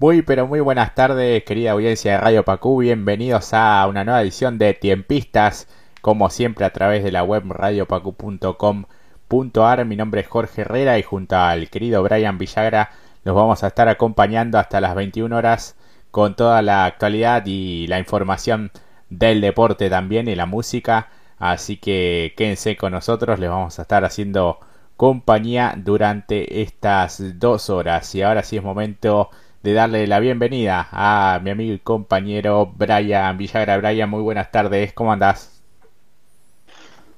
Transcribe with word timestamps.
Muy 0.00 0.22
pero 0.22 0.48
muy 0.48 0.58
buenas 0.58 0.96
tardes 0.96 1.44
querida 1.44 1.70
audiencia 1.70 2.10
de 2.12 2.18
Radio 2.18 2.44
Pacú, 2.44 2.78
bienvenidos 2.78 3.54
a 3.54 3.86
una 3.88 4.02
nueva 4.02 4.22
edición 4.22 4.58
de 4.58 4.74
Tiempistas, 4.74 5.68
como 6.00 6.30
siempre 6.30 6.64
a 6.64 6.72
través 6.72 7.04
de 7.04 7.12
la 7.12 7.22
web 7.22 7.44
radiopacu.com.ar. 7.46 9.84
Mi 9.84 9.94
nombre 9.94 10.22
es 10.22 10.26
Jorge 10.26 10.62
Herrera 10.62 10.98
y 10.98 11.04
junto 11.04 11.36
al 11.36 11.70
querido 11.70 12.02
Brian 12.02 12.38
Villagra 12.38 12.90
los 13.22 13.36
vamos 13.36 13.62
a 13.62 13.68
estar 13.68 13.88
acompañando 13.88 14.58
hasta 14.58 14.80
las 14.80 14.96
21 14.96 15.36
horas 15.36 15.76
con 16.10 16.34
toda 16.34 16.60
la 16.60 16.86
actualidad 16.86 17.46
y 17.46 17.86
la 17.86 18.00
información 18.00 18.72
del 19.10 19.40
deporte 19.40 19.88
también 19.90 20.26
y 20.26 20.34
la 20.34 20.46
música. 20.46 21.10
Así 21.38 21.76
que 21.76 22.34
quédense 22.36 22.76
con 22.76 22.90
nosotros, 22.90 23.38
les 23.38 23.48
vamos 23.48 23.78
a 23.78 23.82
estar 23.82 24.04
haciendo 24.04 24.58
compañía 24.96 25.74
durante 25.76 26.62
estas 26.62 27.38
dos 27.38 27.70
horas. 27.70 28.12
Y 28.16 28.22
ahora 28.22 28.42
sí 28.42 28.56
es 28.56 28.64
momento 28.64 29.30
de 29.64 29.72
darle 29.72 30.06
la 30.06 30.20
bienvenida 30.20 30.88
a 30.92 31.40
mi 31.42 31.48
amigo 31.48 31.72
y 31.72 31.78
compañero 31.78 32.70
Brian 32.76 33.38
Villagra. 33.38 33.78
Brian, 33.78 34.10
muy 34.10 34.20
buenas 34.20 34.50
tardes, 34.50 34.92
¿cómo 34.92 35.10
andás? 35.10 35.62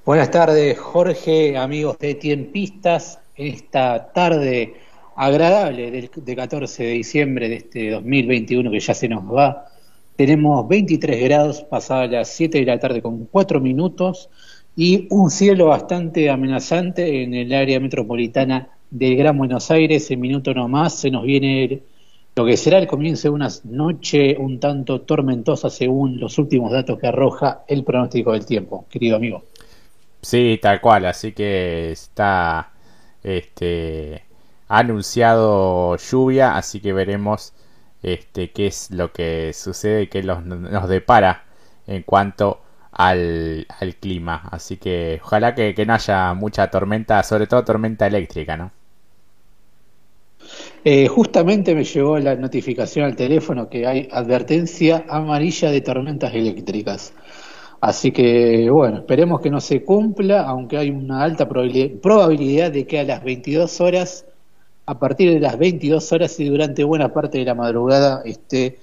Buenas 0.05 0.31
tardes, 0.31 0.79
Jorge, 0.79 1.57
amigos 1.57 1.99
de 1.99 2.15
Tiempistas. 2.15 3.19
Esta 3.35 4.13
tarde 4.13 4.75
agradable 5.17 5.91
del, 5.91 6.09
de 6.15 6.35
14 6.37 6.83
de 6.85 6.91
diciembre 6.91 7.49
de 7.49 7.55
este 7.57 7.89
2021 7.89 8.71
que 8.71 8.79
ya 8.79 8.93
se 8.93 9.09
nos 9.09 9.25
va. 9.25 9.65
Tenemos 10.15 10.65
23 10.69 11.21
grados, 11.25 11.63
pasadas 11.63 12.09
las 12.09 12.29
7 12.29 12.59
de 12.59 12.65
la 12.65 12.79
tarde 12.79 13.01
con 13.01 13.25
4 13.25 13.59
minutos 13.59 14.29
y 14.73 15.05
un 15.09 15.31
cielo 15.31 15.65
bastante 15.65 16.29
amenazante 16.29 17.23
en 17.23 17.33
el 17.33 17.51
área 17.51 17.81
metropolitana 17.81 18.69
del 18.89 19.17
Gran 19.17 19.37
Buenos 19.37 19.69
Aires. 19.69 20.09
En 20.11 20.21
minuto 20.21 20.53
nomás 20.53 20.97
se 20.97 21.11
nos 21.11 21.23
viene 21.23 21.81
lo 22.37 22.45
que 22.45 22.55
será 22.55 22.77
el 22.77 22.85
comienzo 22.85 23.23
de 23.23 23.29
una 23.31 23.49
noche 23.63 24.37
un 24.37 24.59
tanto 24.59 25.01
tormentosa 25.01 25.71
según 25.71 26.19
los 26.19 26.37
últimos 26.37 26.71
datos 26.71 26.99
que 26.99 27.07
arroja 27.07 27.63
el 27.67 27.83
pronóstico 27.83 28.33
del 28.33 28.45
tiempo, 28.45 28.85
querido 28.91 29.15
amigo. 29.15 29.43
Sí, 30.21 30.59
tal 30.61 30.79
cual, 30.79 31.07
así 31.07 31.31
que 31.31 31.91
está 31.91 32.73
este 33.23 34.23
anunciado 34.67 35.97
lluvia, 35.97 36.55
así 36.55 36.79
que 36.79 36.93
veremos 36.93 37.53
este 38.03 38.51
qué 38.51 38.67
es 38.67 38.91
lo 38.91 39.11
que 39.11 39.51
sucede 39.53 40.07
qué 40.07 40.21
nos 40.21 40.87
depara 40.87 41.45
en 41.87 42.03
cuanto 42.03 42.61
al, 42.91 43.65
clima. 43.99 44.47
Así 44.51 44.77
que 44.77 45.19
ojalá 45.23 45.55
que, 45.55 45.73
que 45.73 45.87
no 45.87 45.95
haya 45.95 46.35
mucha 46.35 46.69
tormenta, 46.69 47.23
sobre 47.23 47.47
todo 47.47 47.63
tormenta 47.63 48.05
eléctrica, 48.05 48.55
¿no? 48.57 48.76
Eh, 50.83 51.07
justamente 51.07 51.75
me 51.75 51.83
llegó 51.83 52.17
la 52.19 52.35
notificación 52.35 53.05
al 53.05 53.15
teléfono 53.15 53.69
que 53.69 53.85
hay 53.85 54.07
advertencia 54.11 55.05
amarilla 55.09 55.71
de 55.71 55.81
tormentas 55.81 56.33
eléctricas. 56.33 57.13
Así 57.81 58.11
que, 58.11 58.69
bueno, 58.69 58.99
esperemos 58.99 59.41
que 59.41 59.49
no 59.49 59.61
se 59.61 59.83
cumpla, 59.83 60.41
aunque 60.43 60.77
hay 60.77 60.89
una 60.89 61.23
alta 61.23 61.47
probabilidad 61.47 62.71
de 62.71 62.87
que 62.87 62.99
a 62.99 63.03
las 63.03 63.23
22 63.23 63.81
horas, 63.81 64.25
a 64.85 64.97
partir 64.97 65.33
de 65.33 65.39
las 65.39 65.57
22 65.59 66.11
horas 66.11 66.39
y 66.39 66.45
durante 66.45 66.83
buena 66.83 67.13
parte 67.13 67.37
de 67.37 67.45
la 67.45 67.53
madrugada 67.53 68.21
esté, 68.25 68.79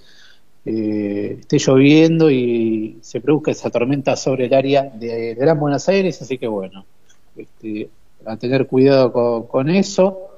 eh, 0.65 1.39
esté 1.41 1.59
lloviendo 1.59 2.31
y 2.31 2.99
se 3.01 3.21
produzca 3.21 3.51
esa 3.51 3.71
tormenta 3.71 4.17
sobre 4.17 4.47
el 4.47 4.55
área 4.55 4.83
de, 4.83 5.35
Gran 5.35 5.59
Buenos 5.59 5.89
Aires. 5.89 6.21
Así 6.23 6.39
que, 6.39 6.47
bueno, 6.47 6.85
este, 7.37 7.89
a 8.27 8.37
tener 8.37 8.67
cuidado 8.67 9.49
con 9.49 9.71
eso 9.71 10.34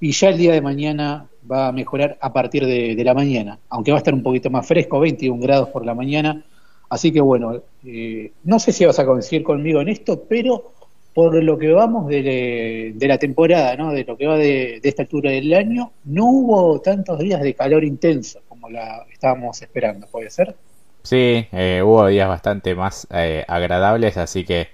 y 0.00 0.12
ya 0.12 0.30
el 0.30 0.38
día 0.38 0.52
de 0.52 0.62
mañana 0.62 1.26
va 1.50 1.68
a 1.68 1.72
mejorar 1.72 2.16
a 2.20 2.32
partir 2.32 2.64
de, 2.64 3.04
la 3.04 3.14
mañana, 3.14 3.58
aunque 3.68 3.92
va 3.92 3.98
a 3.98 4.00
estar 4.00 4.14
un 4.14 4.22
poquito 4.22 4.50
más 4.50 4.66
fresco, 4.66 4.98
21 4.98 5.40
grados 5.40 5.68
por 5.68 5.84
la 5.84 5.94
mañana. 5.94 6.42
Así 6.88 7.12
que 7.12 7.20
bueno, 7.20 7.60
eh, 7.84 8.32
no 8.44 8.58
sé 8.58 8.72
si 8.72 8.84
vas 8.84 8.98
a 8.98 9.06
coincidir 9.06 9.42
conmigo 9.42 9.80
en 9.80 9.88
esto, 9.88 10.24
pero 10.28 10.72
por 11.14 11.42
lo 11.42 11.58
que 11.58 11.70
vamos 11.72 12.08
de, 12.08 12.94
la 12.98 13.18
temporada, 13.18 13.76
¿no? 13.76 13.92
de 13.92 14.04
lo 14.04 14.16
que 14.16 14.26
va 14.26 14.36
de, 14.36 14.80
esta 14.82 15.02
altura 15.02 15.30
del 15.30 15.52
año, 15.52 15.92
no 16.04 16.24
hubo 16.26 16.80
tantos 16.80 17.18
días 17.18 17.42
de 17.42 17.54
calor 17.54 17.84
intenso 17.84 18.40
como 18.48 18.70
la 18.70 19.04
estábamos 19.12 19.60
esperando, 19.60 20.06
¿puede 20.06 20.30
ser? 20.30 20.56
Sí, 21.02 21.46
eh, 21.52 21.82
hubo 21.84 22.06
días 22.06 22.28
bastante 22.28 22.74
más 22.74 23.06
eh, 23.10 23.44
agradables, 23.46 24.16
así 24.16 24.44
que 24.44 24.68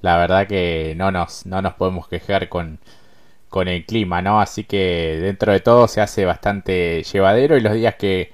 la 0.00 0.16
verdad 0.16 0.46
que 0.46 0.94
no 0.96 1.10
nos, 1.10 1.46
no 1.46 1.62
nos 1.62 1.74
podemos 1.74 2.08
quejar 2.08 2.48
con, 2.48 2.78
con 3.52 3.68
el 3.68 3.84
clima, 3.84 4.22
¿no? 4.22 4.40
Así 4.40 4.64
que 4.64 5.18
dentro 5.20 5.52
de 5.52 5.60
todo 5.60 5.86
se 5.86 6.00
hace 6.00 6.24
bastante 6.24 7.02
llevadero 7.04 7.56
y 7.56 7.60
los 7.60 7.74
días 7.74 7.96
que, 7.96 8.32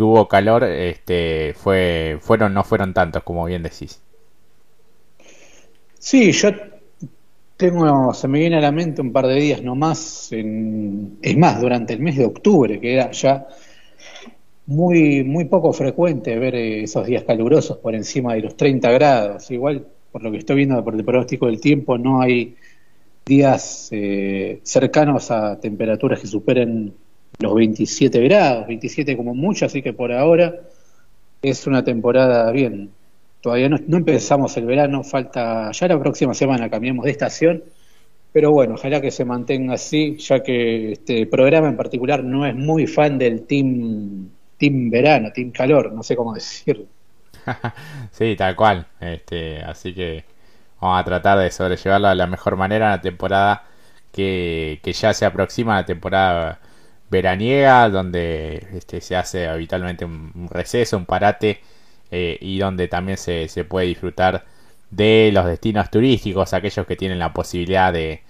hubo 0.00 0.28
calor 0.28 0.64
este, 0.64 1.54
fue, 1.56 2.18
fueron, 2.20 2.54
no 2.54 2.64
fueron 2.64 2.92
tantos 2.92 3.22
como 3.22 3.44
bien 3.46 3.62
decís. 3.62 4.00
Sí, 5.98 6.32
yo 6.32 6.50
tengo, 7.56 8.12
se 8.14 8.28
me 8.28 8.40
viene 8.40 8.58
a 8.58 8.60
la 8.60 8.72
mente 8.72 9.00
un 9.00 9.12
par 9.12 9.26
de 9.28 9.34
días 9.36 9.62
nomás, 9.62 10.32
en, 10.32 11.18
es 11.22 11.36
más, 11.36 11.60
durante 11.60 11.94
el 11.94 12.00
mes 12.00 12.16
de 12.16 12.24
octubre, 12.24 12.80
que 12.80 12.94
era 12.94 13.10
ya 13.12 13.46
muy, 14.66 15.22
muy 15.24 15.44
poco 15.44 15.72
frecuente 15.72 16.36
ver 16.36 16.56
esos 16.56 17.06
días 17.06 17.22
calurosos 17.24 17.78
por 17.78 17.94
encima 17.94 18.34
de 18.34 18.42
los 18.42 18.56
30 18.56 18.90
grados. 18.90 19.50
Igual, 19.52 19.86
por 20.10 20.22
lo 20.22 20.32
que 20.32 20.38
estoy 20.38 20.56
viendo 20.56 20.82
por 20.84 20.94
el 20.94 21.04
pronóstico 21.04 21.46
del 21.46 21.60
tiempo, 21.60 21.96
no 21.96 22.20
hay 22.20 22.56
días 23.28 23.88
eh, 23.92 24.60
cercanos 24.64 25.30
a 25.30 25.60
temperaturas 25.60 26.20
que 26.20 26.26
superen 26.26 26.94
los 27.38 27.54
27 27.54 28.20
grados, 28.24 28.66
27 28.66 29.16
como 29.16 29.34
mucho, 29.34 29.66
así 29.66 29.82
que 29.82 29.92
por 29.92 30.10
ahora 30.12 30.56
es 31.42 31.66
una 31.66 31.84
temporada 31.84 32.50
bien. 32.50 32.90
Todavía 33.40 33.68
no, 33.68 33.78
empezamos 33.96 34.56
el 34.56 34.66
verano, 34.66 35.04
falta 35.04 35.70
ya 35.70 35.86
la 35.86 36.00
próxima 36.00 36.34
semana 36.34 36.68
cambiamos 36.68 37.04
de 37.04 37.12
estación, 37.12 37.62
pero 38.32 38.50
bueno, 38.50 38.74
ojalá 38.74 39.00
que 39.00 39.12
se 39.12 39.24
mantenga 39.24 39.74
así, 39.74 40.16
ya 40.16 40.42
que 40.42 40.92
este 40.92 41.26
programa 41.26 41.68
en 41.68 41.76
particular 41.76 42.24
no 42.24 42.44
es 42.46 42.56
muy 42.56 42.88
fan 42.88 43.18
del 43.18 43.42
team 43.46 44.30
team 44.56 44.90
verano, 44.90 45.30
team 45.32 45.52
calor, 45.52 45.92
no 45.92 46.02
sé 46.02 46.16
cómo 46.16 46.34
decirlo. 46.34 46.86
sí, 48.10 48.34
tal 48.36 48.56
cual. 48.56 48.86
Este, 49.00 49.62
así 49.62 49.94
que 49.94 50.24
Vamos 50.80 51.00
a 51.00 51.04
tratar 51.04 51.38
de 51.38 51.50
sobrellevarlo 51.50 52.08
de 52.08 52.14
la 52.14 52.26
mejor 52.26 52.56
manera 52.56 52.90
la 52.90 53.00
temporada 53.00 53.64
que, 54.12 54.80
ya 54.84 55.14
se 55.14 55.26
aproxima, 55.26 55.76
la 55.76 55.86
temporada 55.86 56.60
veraniega, 57.10 57.88
donde 57.88 58.68
este, 58.74 59.00
se 59.00 59.16
hace 59.16 59.48
habitualmente 59.48 60.04
un, 60.04 60.48
receso, 60.50 60.96
un 60.96 61.06
parate 61.06 61.60
eh, 62.10 62.38
y 62.40 62.58
donde 62.58 62.88
también 62.88 63.18
se, 63.18 63.48
se, 63.48 63.64
puede 63.64 63.86
disfrutar 63.86 64.46
de 64.90 65.30
los 65.32 65.46
destinos 65.46 65.90
turísticos, 65.90 66.52
aquellos 66.54 66.86
que 66.86 66.96
tienen 66.96 67.18
la 67.18 67.32
posibilidad 67.32 67.92
de, 67.92 68.22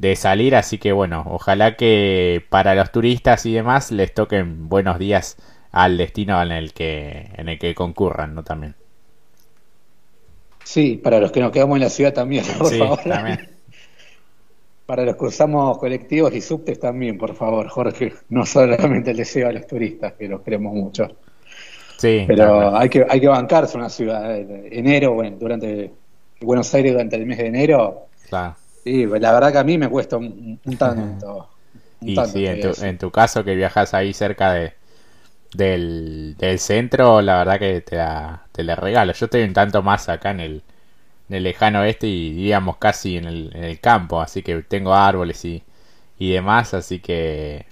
de 0.00 0.16
salir. 0.16 0.56
Así 0.56 0.78
que 0.78 0.92
bueno, 0.92 1.24
ojalá 1.26 1.76
que 1.76 2.44
para 2.50 2.74
los 2.74 2.92
turistas 2.92 3.46
y 3.46 3.52
demás 3.54 3.92
les 3.92 4.14
toquen 4.14 4.68
buenos 4.68 4.98
días 4.98 5.36
al 5.72 5.96
destino 5.98 6.42
en 6.42 6.52
el 6.52 6.72
que, 6.72 7.30
en 7.34 7.48
el 7.48 7.58
que 7.58 7.74
concurran, 7.74 8.34
¿no? 8.34 8.44
También. 8.44 8.79
Sí, 10.64 11.00
para 11.02 11.18
los 11.20 11.32
que 11.32 11.40
nos 11.40 11.50
quedamos 11.52 11.76
en 11.76 11.82
la 11.82 11.90
ciudad 11.90 12.12
también, 12.12 12.44
por 12.58 12.72
favor. 12.72 13.00
Para 14.86 15.04
los 15.04 15.16
que 15.16 15.24
usamos 15.24 15.78
colectivos 15.78 16.34
y 16.34 16.40
subtes 16.40 16.80
también, 16.80 17.16
por 17.16 17.34
favor, 17.34 17.68
Jorge. 17.68 18.12
No 18.28 18.44
solamente 18.44 19.12
el 19.12 19.16
deseo 19.16 19.48
a 19.48 19.52
los 19.52 19.66
turistas, 19.66 20.14
que 20.14 20.28
los 20.28 20.40
queremos 20.40 20.74
mucho. 20.74 21.06
Sí. 21.96 22.24
Pero 22.26 22.76
hay 22.76 22.88
que, 22.88 23.06
hay 23.08 23.20
que 23.20 23.28
bancarse 23.28 23.76
una 23.76 23.88
ciudad. 23.88 24.36
Enero, 24.36 25.14
bueno, 25.14 25.36
durante 25.38 25.92
Buenos 26.40 26.72
Aires 26.74 26.92
durante 26.92 27.16
el 27.16 27.26
mes 27.26 27.38
de 27.38 27.46
enero. 27.46 28.06
Claro. 28.28 28.56
Sí, 28.82 29.06
la 29.06 29.32
verdad 29.32 29.52
que 29.52 29.58
a 29.58 29.64
mí 29.64 29.78
me 29.78 29.88
cuesta 29.88 30.16
un, 30.16 30.58
tanto. 30.78 31.48
y 32.00 32.16
sí, 32.26 32.46
en 32.46 32.60
tu, 32.60 32.84
en 32.84 32.98
tu, 32.98 33.10
caso 33.10 33.44
que 33.44 33.54
viajas 33.54 33.92
ahí 33.92 34.12
cerca 34.12 34.54
de, 34.54 34.72
del, 35.52 36.36
del 36.38 36.58
centro, 36.58 37.22
la 37.22 37.38
verdad 37.38 37.58
que 37.58 37.80
te 37.80 37.96
la, 37.96 38.44
te 38.52 38.62
la 38.64 38.76
regalo. 38.76 39.12
Yo 39.12 39.26
estoy 39.26 39.42
un 39.42 39.52
tanto 39.52 39.82
más 39.82 40.08
acá 40.08 40.30
en 40.30 40.40
el, 40.40 40.62
en 41.28 41.36
el 41.36 41.42
lejano 41.44 41.80
oeste 41.80 42.06
y 42.08 42.32
diríamos 42.34 42.76
casi 42.78 43.16
en 43.16 43.26
el, 43.26 43.50
en 43.54 43.64
el 43.64 43.80
campo, 43.80 44.20
así 44.20 44.42
que 44.42 44.62
tengo 44.62 44.94
árboles 44.94 45.44
y, 45.44 45.62
y 46.18 46.32
demás, 46.32 46.74
así 46.74 47.00
que 47.00 47.66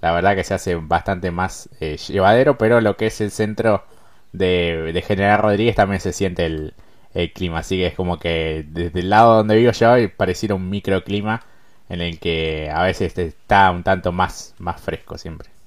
la 0.00 0.12
verdad 0.12 0.36
que 0.36 0.44
se 0.44 0.54
hace 0.54 0.76
bastante 0.76 1.30
más 1.30 1.68
eh, 1.80 1.96
llevadero, 1.98 2.58
pero 2.58 2.80
lo 2.80 2.96
que 2.96 3.06
es 3.08 3.20
el 3.20 3.30
centro 3.30 3.84
de, 4.32 4.92
de 4.92 5.02
General 5.02 5.38
Rodríguez 5.40 5.76
también 5.76 6.00
se 6.00 6.12
siente 6.12 6.46
el, 6.46 6.74
el, 7.14 7.32
clima, 7.32 7.60
así 7.60 7.76
que 7.78 7.86
es 7.88 7.94
como 7.94 8.18
que 8.18 8.64
desde 8.68 9.00
el 9.00 9.10
lado 9.10 9.36
donde 9.36 9.56
vivo 9.56 9.72
yo 9.72 9.94
pareciera 10.16 10.54
un 10.54 10.70
microclima 10.70 11.42
en 11.88 12.00
el 12.02 12.18
que 12.20 12.70
a 12.72 12.82
veces 12.84 13.16
está 13.18 13.70
un 13.70 13.82
tanto 13.82 14.12
más, 14.12 14.54
más 14.58 14.80
fresco 14.80 15.18
siempre. 15.18 15.57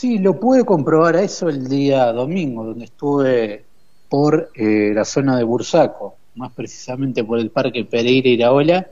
Sí, 0.00 0.20
lo 0.20 0.38
pude 0.38 0.64
comprobar 0.64 1.16
a 1.16 1.22
eso 1.24 1.48
el 1.48 1.66
día 1.66 2.12
domingo, 2.12 2.62
donde 2.62 2.84
estuve 2.84 3.64
por 4.08 4.48
eh, 4.54 4.92
la 4.94 5.04
zona 5.04 5.36
de 5.36 5.42
Bursaco, 5.42 6.14
más 6.36 6.52
precisamente 6.52 7.24
por 7.24 7.40
el 7.40 7.50
Parque 7.50 7.84
Pereira 7.84 8.28
Iraola, 8.28 8.86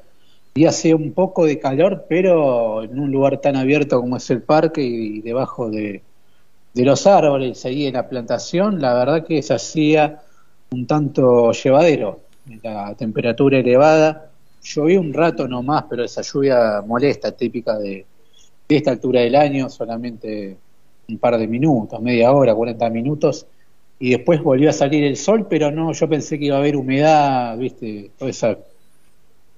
y 0.57 0.65
hace 0.65 0.97
un 0.97 1.13
poco 1.13 1.47
de 1.47 1.61
calor, 1.61 2.07
pero 2.09 2.83
en 2.83 2.99
un 2.99 3.13
lugar 3.13 3.41
tan 3.41 3.55
abierto 3.55 4.01
como 4.01 4.17
es 4.17 4.29
el 4.31 4.43
parque 4.43 4.83
y, 4.83 5.21
debajo 5.21 5.71
de, 5.71 6.03
los 6.75 7.07
árboles, 7.07 7.65
ahí 7.65 7.87
en 7.87 7.95
la 7.95 8.09
plantación, 8.09 8.81
la 8.81 8.93
verdad 8.95 9.25
que 9.25 9.41
se 9.45 9.55
hacía 9.55 10.23
un 10.73 10.89
tanto 10.89 11.53
llevadero, 11.53 12.19
la 12.65 12.97
temperatura 12.97 13.61
elevada, 13.61 14.33
llovió 14.61 15.01
un 15.01 15.15
rato 15.15 15.47
nomás, 15.47 15.85
pero 15.89 16.03
esa 16.03 16.23
lluvia 16.23 16.83
molesta, 16.85 17.31
típica 17.31 17.79
de 17.79 18.05
esta 18.69 18.91
altura 18.91 19.21
del 19.21 19.37
año, 19.37 19.71
solamente 19.71 20.66
un 21.09 21.19
par 21.19 21.39
de 21.39 21.47
minutos, 21.47 22.01
media 22.01 22.33
hora, 22.33 22.55
40 22.55 22.91
minutos, 22.91 23.47
y 23.99 24.11
después 24.11 24.43
volvió 24.43 24.71
a 24.71 24.73
salir 24.73 25.05
el 25.05 25.17
sol, 25.17 25.47
pero 25.49 25.71
no, 25.71 25.93
yo 25.93 26.09
pensé 26.09 26.39
que 26.39 26.47
iba 26.47 26.57
a 26.57 26.59
haber 26.59 26.77
humedad, 26.77 27.57
viste, 27.57 28.11
toda 28.19 28.31
esa 28.31 28.59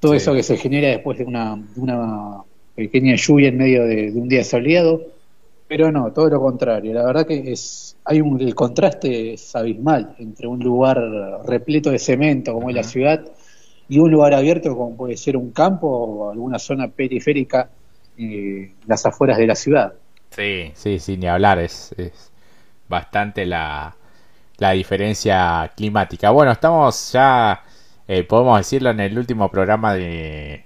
todo 0.00 0.14
eso 0.14 0.32
que 0.32 0.42
se 0.42 0.56
genera 0.56 0.88
después 0.88 1.18
de 1.18 1.24
una, 1.24 1.60
una 1.76 2.42
pequeña 2.74 3.16
lluvia 3.16 3.48
en 3.48 3.56
medio 3.56 3.84
de, 3.84 4.12
un 4.14 4.28
día 4.28 4.44
soleado, 4.44 5.02
pero 5.66 5.90
no, 5.90 6.12
todo 6.12 6.28
lo 6.28 6.40
contrario. 6.40 6.94
La 6.94 7.04
verdad 7.04 7.26
que 7.26 7.52
es 7.52 7.96
hay 8.04 8.22
un 8.22 8.40
el 8.40 8.54
contraste 8.54 9.34
es 9.34 9.54
abismal 9.54 10.14
entre 10.18 10.46
un 10.46 10.60
lugar 10.60 10.98
repleto 11.44 11.90
de 11.90 11.98
cemento 11.98 12.54
como 12.54 12.70
es 12.70 12.76
la 12.76 12.82
ciudad 12.82 13.22
y 13.86 13.98
un 13.98 14.10
lugar 14.10 14.32
abierto 14.32 14.74
como 14.74 14.96
puede 14.96 15.16
ser 15.18 15.36
un 15.36 15.50
campo 15.50 15.88
o 15.88 16.30
alguna 16.30 16.58
zona 16.58 16.88
periférica 16.88 17.68
eh, 18.16 18.72
las 18.86 19.04
afueras 19.04 19.36
de 19.36 19.46
la 19.46 19.54
ciudad. 19.54 19.92
Sí, 20.30 20.72
sí, 20.74 20.98
sí, 20.98 21.16
ni 21.16 21.26
hablar, 21.26 21.58
es, 21.58 21.92
es 21.98 22.30
bastante 22.88 23.46
la, 23.46 23.96
la 24.58 24.72
diferencia 24.72 25.72
climática. 25.76 26.30
Bueno, 26.30 26.52
estamos 26.52 27.12
ya 27.12 27.62
eh, 28.08 28.24
podemos 28.24 28.58
decirlo 28.58 28.90
en 28.90 29.00
el 29.00 29.18
último 29.18 29.50
programa 29.50 29.92
de, 29.94 30.64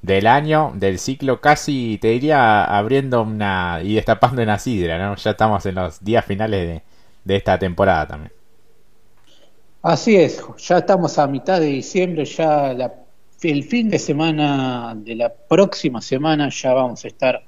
del 0.00 0.26
año, 0.28 0.72
del 0.76 1.00
ciclo, 1.00 1.40
casi 1.40 1.98
te 2.00 2.08
diría 2.08 2.64
abriendo 2.64 3.22
una 3.22 3.80
y 3.82 3.96
destapando 3.96 4.42
una 4.42 4.58
sidra, 4.60 4.98
¿no? 4.98 5.16
Ya 5.16 5.32
estamos 5.32 5.66
en 5.66 5.74
los 5.74 6.02
días 6.04 6.24
finales 6.24 6.82
de, 7.24 7.36
esta 7.36 7.58
temporada 7.58 8.06
también. 8.06 8.32
Así 9.82 10.14
es, 10.16 10.40
ya 10.58 10.78
estamos 10.78 11.18
a 11.18 11.26
mitad 11.26 11.58
de 11.58 11.66
diciembre, 11.66 12.24
ya 12.24 12.74
el 13.42 13.64
fin 13.64 13.90
de 13.90 13.98
semana 13.98 14.94
de 14.96 15.16
la 15.16 15.34
próxima 15.34 16.00
semana 16.00 16.48
ya 16.48 16.72
vamos 16.72 17.04
a 17.04 17.08
estar 17.08 17.42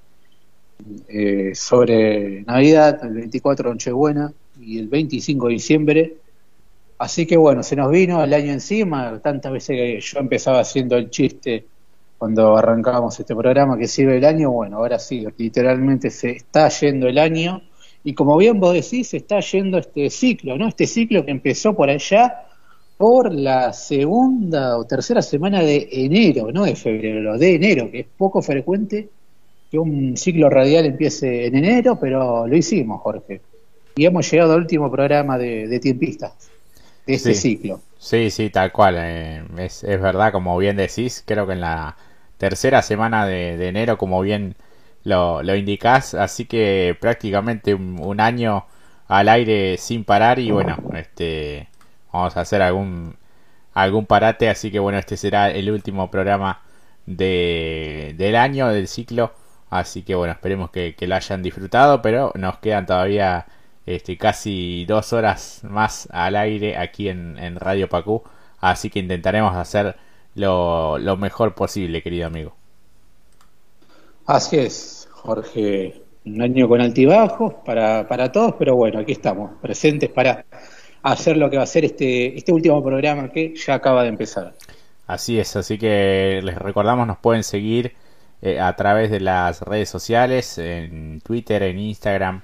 eh, 1.09 1.53
sobre 1.55 2.43
Navidad, 2.43 3.05
el 3.05 3.15
24 3.15 3.71
Nochebuena 3.71 4.33
y 4.61 4.79
el 4.79 4.89
25 4.89 5.47
de 5.49 5.53
diciembre. 5.53 6.17
Así 6.99 7.27
que 7.27 7.37
bueno, 7.37 7.63
se 7.63 7.77
nos 7.77 7.91
vino 7.91 8.23
el 8.23 8.33
año 8.33 8.53
encima, 8.53 9.19
tantas 9.21 9.53
veces 9.53 9.77
que 9.77 10.01
yo 10.01 10.19
empezaba 10.19 10.61
haciendo 10.61 10.97
el 10.97 11.11
chiste 11.11 11.67
cuando 12.19 12.57
arrancábamos 12.57 13.19
este 13.21 13.35
programa 13.35 13.77
que 13.77 13.87
sirve 13.87 14.17
el 14.17 14.25
año, 14.25 14.51
bueno, 14.51 14.79
ahora 14.79 14.99
sí, 14.99 15.27
literalmente 15.37 16.11
se 16.11 16.31
está 16.31 16.69
yendo 16.69 17.09
el 17.09 17.19
año. 17.19 17.63
Y 18.05 18.15
como 18.15 18.37
bien 18.37 18.59
vos 18.61 18.73
decís, 18.73 19.09
se 19.09 19.19
está 19.19 19.41
yendo 19.41 19.79
este 19.79 20.09
ciclo, 20.11 20.57
¿no? 20.57 20.69
Este 20.69 20.87
ciclo 20.87 21.25
que 21.25 21.33
empezó 21.33 21.75
por 21.75 21.91
allá 21.91 22.47
por 22.97 23.35
la 23.35 23.73
segunda 23.75 24.79
o 24.79 24.85
tercera 24.87 25.21
semana 25.21 25.61
de 25.61 25.89
enero, 25.93 26.51
no 26.53 26.65
de 26.65 26.77
febrero, 26.77 27.37
de 27.37 27.55
enero, 27.57 27.91
que 27.91 28.01
es 28.01 28.07
poco 28.17 28.41
frecuente 28.41 29.11
que 29.71 29.79
un 29.79 30.17
ciclo 30.17 30.49
radial 30.49 30.87
empiece 30.87 31.47
en 31.47 31.57
enero, 31.57 31.99
pero 32.01 32.47
lo 32.47 32.57
hicimos, 32.57 33.01
Jorge. 33.03 33.41
Y 33.97 34.05
hemos 34.05 34.31
llegado 34.31 34.53
al 34.53 34.61
último 34.61 34.91
programa 34.91 35.39
de, 35.39 35.67
de 35.67 35.81
Tiempistas 35.81 36.51
de 37.07 37.15
este 37.15 37.35
ciclo. 37.35 37.81
Sí, 37.99 38.31
sí, 38.31 38.51
tal 38.51 38.73
cual. 38.73 38.97
Eh, 38.99 39.43
es, 39.59 39.85
es, 39.85 40.01
verdad, 40.01 40.33
como 40.33 40.57
bien 40.59 40.77
decís, 40.77 41.23
creo 41.27 41.47
que 41.47 41.55
en 41.55 41.61
la 41.61 41.97
tercera 42.39 42.83
semana 42.83 43.27
de, 43.27 43.69
enero, 43.69 43.97
como 43.99 44.21
bien 44.21 44.57
lo, 45.05 45.43
lo, 45.43 45.55
indicás, 45.55 46.15
así 46.15 46.45
que 46.45 46.97
prácticamente 47.01 47.75
un, 47.75 48.21
año 48.21 48.67
al 49.09 49.29
aire 49.29 49.79
sin 49.79 50.05
parar 50.05 50.39
y 50.39 50.51
bueno, 50.51 50.77
este 50.95 51.69
vamos 52.13 52.37
a 52.37 52.41
hacer 52.41 52.61
algún 52.63 53.17
algún 53.73 54.07
parate, 54.07 54.49
así 54.49 54.71
que 54.71 54.79
bueno, 54.79 54.99
este 54.99 55.17
será 55.17 55.51
el 55.51 55.71
último 55.71 56.11
programa 56.11 56.63
de, 57.07 58.15
del 58.17 58.37
año, 58.37 58.69
del 58.69 58.89
ciclo, 58.89 59.33
así 59.71 60.03
que 60.03 60.15
bueno, 60.15 60.33
esperemos 60.33 60.71
que, 60.71 60.95
que 60.95 61.07
lo 61.07 61.15
hayan 61.15 61.43
disfrutado, 61.43 62.03
pero 62.03 62.33
nos 62.35 62.59
quedan 62.59 62.87
todavía 62.87 63.47
este, 63.87 64.19
casi 64.19 64.85
dos 64.85 65.13
horas 65.13 65.61
más 65.63 66.09
al 66.11 66.35
aire 66.35 66.77
aquí 66.77 67.09
en, 67.09 67.57
Radio 67.57 67.89
Pacú. 67.89 68.23
Así 68.61 68.91
que 68.91 68.99
intentaremos 68.99 69.55
hacer 69.55 69.97
lo, 70.35 70.99
mejor 71.17 71.55
posible, 71.55 72.03
querido 72.03 72.27
amigo. 72.27 72.55
Así 74.27 74.59
es, 74.59 75.09
Jorge. 75.13 76.03
Un 76.25 76.43
año 76.43 76.69
con 76.69 76.81
altibajos 76.81 77.55
para, 77.65 78.09
para 78.09 78.33
todos, 78.33 78.57
pero 78.59 78.75
bueno, 78.75 78.99
aquí 78.99 79.13
estamos, 79.13 79.53
presentes 79.63 80.11
para 80.11 80.45
hacer 81.05 81.37
lo 81.37 81.49
que 81.49 81.57
va 81.57 81.63
a 81.63 81.67
ser 81.67 81.85
este, 81.85 82.37
este 82.37 82.53
último 82.53 82.83
programa 82.83 83.31
que 83.31 83.55
ya 83.55 83.75
acaba 83.75 84.03
de 84.03 84.09
empezar. 84.09 84.53
Así 85.07 85.39
es, 85.39 85.55
así 85.55 85.79
que 85.79 86.41
les 86.43 86.59
recordamos, 86.59 87.07
nos 87.07 87.19
pueden 87.19 87.45
seguir 87.45 87.95
eh, 88.43 88.61
a 88.61 88.75
través 88.77 89.11
de 89.11 89.21
las 89.21 89.63
redes 89.63 89.89
sociales, 89.89 90.59
en 90.59 91.21
Twitter, 91.23 91.63
en 91.63 91.79
Instagram, 91.79 92.43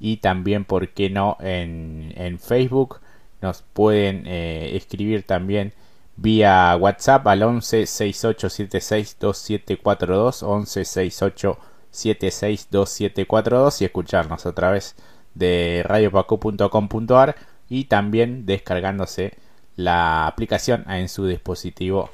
y 0.00 0.18
también, 0.18 0.64
¿por 0.64 0.88
qué 0.90 1.10
no?, 1.10 1.36
en, 1.40 2.12
en 2.16 2.38
Facebook. 2.38 3.00
Nos 3.40 3.62
pueden 3.62 4.26
eh, 4.26 4.76
escribir 4.76 5.24
también 5.24 5.72
vía 6.16 6.76
WhatsApp 6.76 7.26
al 7.26 7.42
11 7.42 7.86
6876 7.86 9.16
2742 9.18 10.42
11 10.42 10.84
68 10.84 11.58
76 11.90 12.68
2742 12.70 13.82
y 13.82 13.84
escucharnos 13.84 14.46
a 14.46 14.52
través 14.52 14.94
de 15.34 15.82
radiopaco.com.ar 15.84 17.36
y 17.68 17.84
también 17.84 18.46
descargándose 18.46 19.34
la 19.76 20.26
aplicación 20.26 20.84
en 20.90 21.08
su 21.08 21.26
dispositivo 21.26 22.10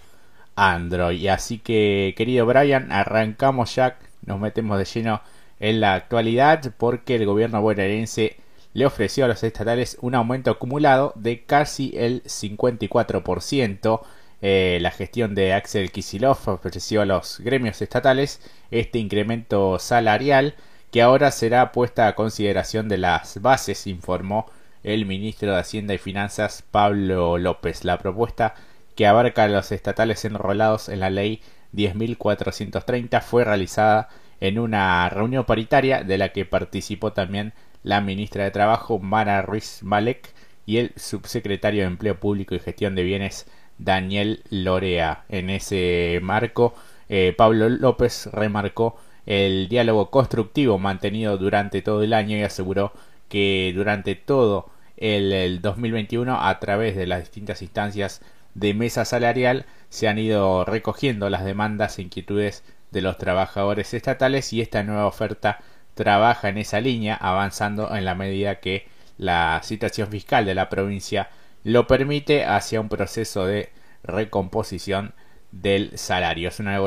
Android. 0.59 1.27
Así 1.29 1.59
que, 1.59 2.15
querido 2.17 2.45
Brian, 2.47 2.91
arrancamos 2.93 3.75
ya, 3.75 3.99
nos 4.27 4.41
metemos 4.41 4.79
de 4.79 4.85
lleno 4.85 5.23
en 5.61 5.81
la 5.81 5.95
actualidad 5.95 6.75
porque 6.77 7.17
el 7.17 7.27
gobierno 7.27 7.63
bonaerense 7.63 8.37
le 8.75 8.87
ofreció 8.87 9.25
a 9.25 9.29
los 9.29 9.43
estatales 9.43 9.97
un 10.01 10.15
aumento 10.15 10.51
acumulado 10.51 11.13
de 11.17 11.45
casi 11.45 11.93
el 11.97 12.23
54%. 12.25 14.01
Eh, 14.41 14.79
la 14.81 14.91
gestión 14.91 15.35
de 15.35 15.53
Axel 15.53 15.91
Kisilov 15.91 16.39
ofreció 16.47 17.03
a 17.03 17.07
los 17.07 17.41
gremios 17.41 17.83
estatales 17.83 18.41
este 18.71 18.99
incremento 18.99 19.79
salarial 19.81 20.55
que 20.93 21.03
ahora 21.03 21.31
será 21.31 21.73
puesta 21.73 22.07
a 22.07 22.15
consideración 22.15 22.89
de 22.89 22.99
las 22.99 23.43
bases, 23.43 23.87
informó 23.87 24.47
el 24.85 25.07
ministro 25.07 25.53
de 25.53 25.59
Hacienda 25.59 25.95
y 25.95 25.99
Finanzas 25.99 26.65
Pablo 26.71 27.37
López. 27.37 27.85
La 27.85 27.99
propuesta 27.99 28.55
que 28.99 29.07
abarca 29.07 29.45
a 29.45 29.49
los 29.49 29.71
estatales 29.71 30.25
enrolados 30.25 30.89
en 30.89 30.99
la 30.99 31.09
ley 31.09 31.41
10.430 31.73 33.23
fue 33.23 33.45
realizada 33.45 34.09
en 34.41 34.59
una 34.59 35.09
reunión 35.09 35.45
paritaria 35.45 36.03
de 36.03 36.19
la 36.19 36.31
que 36.31 36.45
participó 36.45 37.13
también 37.13 37.53
la 37.85 38.01
ministra 38.01 38.43
de 38.43 38.51
Trabajo 38.51 38.99
Mara 38.99 39.41
Ruiz 39.43 39.85
Malek 39.85 40.35
y 40.67 40.79
el 40.79 40.93
subsecretario 40.97 41.83
de 41.83 41.87
Empleo 41.87 42.19
Público 42.19 42.57
y 42.57 42.59
Gestión 42.59 42.97
de 42.97 43.05
Bienes 43.05 43.47
Daniel 43.79 44.43
Lorea. 44.51 45.23
En 45.29 45.49
ese 45.49 46.19
marco, 46.21 46.75
eh, 47.09 47.33
Pablo 47.39 47.69
López 47.69 48.27
remarcó 48.33 48.99
el 49.27 49.69
diálogo 49.69 50.11
constructivo 50.11 50.77
mantenido 50.81 51.39
durante 51.39 51.83
todo 51.83 52.03
el 52.03 52.15
año 52.15 52.37
y 52.37 52.43
aseguró 52.43 52.93
que 53.29 53.73
durante 53.77 54.17
todo 54.17 54.71
el, 54.97 55.33
el 55.33 55.63
2021 55.63 56.37
a 56.45 56.59
través 56.59 56.97
de 56.97 57.07
las 57.07 57.21
distintas 57.21 57.63
instancias 57.63 58.23
de 58.59 58.75
mesa 58.75 59.05
salarial 59.05 59.67
se 59.89 60.09
han 60.09 60.19
ido 60.19 60.65
recogiendo 60.65 61.31
las 61.31 61.45
demandas 61.45 61.99
e 61.99 62.03
inquietudes 62.03 62.65
de 62.91 63.03
los 63.03 63.17
trabajadores 63.17 63.95
estatales 63.95 64.53
y 64.53 64.61
esta 64.61 64.83
nueva 64.83 65.07
oferta 65.07 65.61
trabaja 65.95 66.49
en 66.49 66.59
esa 66.59 66.81
línea, 66.81 67.15
avanzando 67.15 67.95
en 67.95 68.05
la 68.05 68.15
medida 68.15 68.61
que 68.61 68.89
la 69.17 69.61
situación 69.63 70.09
fiscal 70.09 70.45
de 70.45 70.55
la 70.55 70.69
provincia 70.69 71.31
lo 71.63 71.87
permite 71.87 72.45
hacia 72.45 72.81
un 72.81 72.89
proceso 72.89 73.47
de 73.47 73.71
recomposición 74.03 75.15
del 75.53 75.97
salario. 75.97 76.49
Es 76.49 76.59
una 76.61 76.81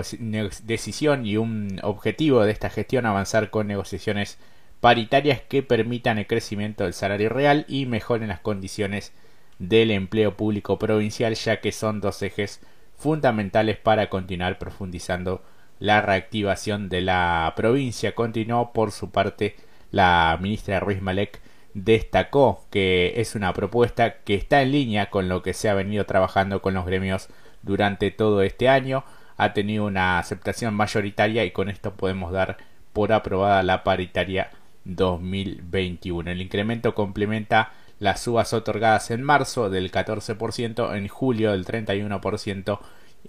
decisión 0.63 1.25
y 1.25 1.37
un 1.37 1.79
objetivo 1.83 2.43
de 2.43 2.51
esta 2.51 2.69
gestión 2.69 3.05
avanzar 3.05 3.49
con 3.49 3.67
negociaciones 3.67 4.37
paritarias 4.81 5.41
que 5.41 5.63
permitan 5.63 6.17
el 6.17 6.27
crecimiento 6.27 6.83
del 6.83 6.93
salario 6.93 7.29
real 7.29 7.65
y 7.67 7.85
mejoren 7.85 8.29
las 8.29 8.39
condiciones 8.39 9.13
del 9.61 9.91
empleo 9.91 10.35
público 10.35 10.79
provincial, 10.79 11.35
ya 11.35 11.61
que 11.61 11.71
son 11.71 12.01
dos 12.01 12.21
ejes 12.23 12.61
fundamentales 12.97 13.77
para 13.77 14.09
continuar 14.09 14.57
profundizando 14.57 15.43
la 15.79 16.01
reactivación 16.01 16.89
de 16.89 17.01
la 17.01 17.53
provincia. 17.55 18.15
Continuó 18.15 18.73
por 18.73 18.91
su 18.91 19.11
parte 19.11 19.55
la 19.91 20.37
ministra 20.41 20.79
Ruiz 20.79 21.01
Malek 21.01 21.41
destacó 21.75 22.65
que 22.71 23.13
es 23.21 23.35
una 23.35 23.53
propuesta 23.53 24.15
que 24.23 24.33
está 24.33 24.61
en 24.61 24.71
línea 24.71 25.09
con 25.09 25.29
lo 25.29 25.43
que 25.43 25.53
se 25.53 25.69
ha 25.69 25.73
venido 25.73 26.05
trabajando 26.05 26.61
con 26.61 26.73
los 26.73 26.85
gremios 26.85 27.29
durante 27.61 28.11
todo 28.11 28.41
este 28.41 28.67
año. 28.67 29.03
ha 29.37 29.53
tenido 29.53 29.85
una 29.85 30.19
aceptación 30.19 30.73
mayoritaria 30.75 31.43
y 31.45 31.51
con 31.51 31.69
esto 31.69 31.93
podemos 31.93 32.31
dar 32.31 32.57
por 32.93 33.11
aprobada 33.11 33.63
la 33.63 33.83
paritaria 33.83 34.51
2021. 34.85 36.29
El 36.31 36.41
incremento 36.41 36.93
complementa 36.93 37.71
las 38.01 38.19
subas 38.19 38.51
otorgadas 38.51 39.11
en 39.11 39.21
marzo 39.21 39.69
del 39.69 39.91
14%, 39.91 40.97
en 40.97 41.07
julio 41.07 41.51
del 41.51 41.65
31%, 41.65 42.79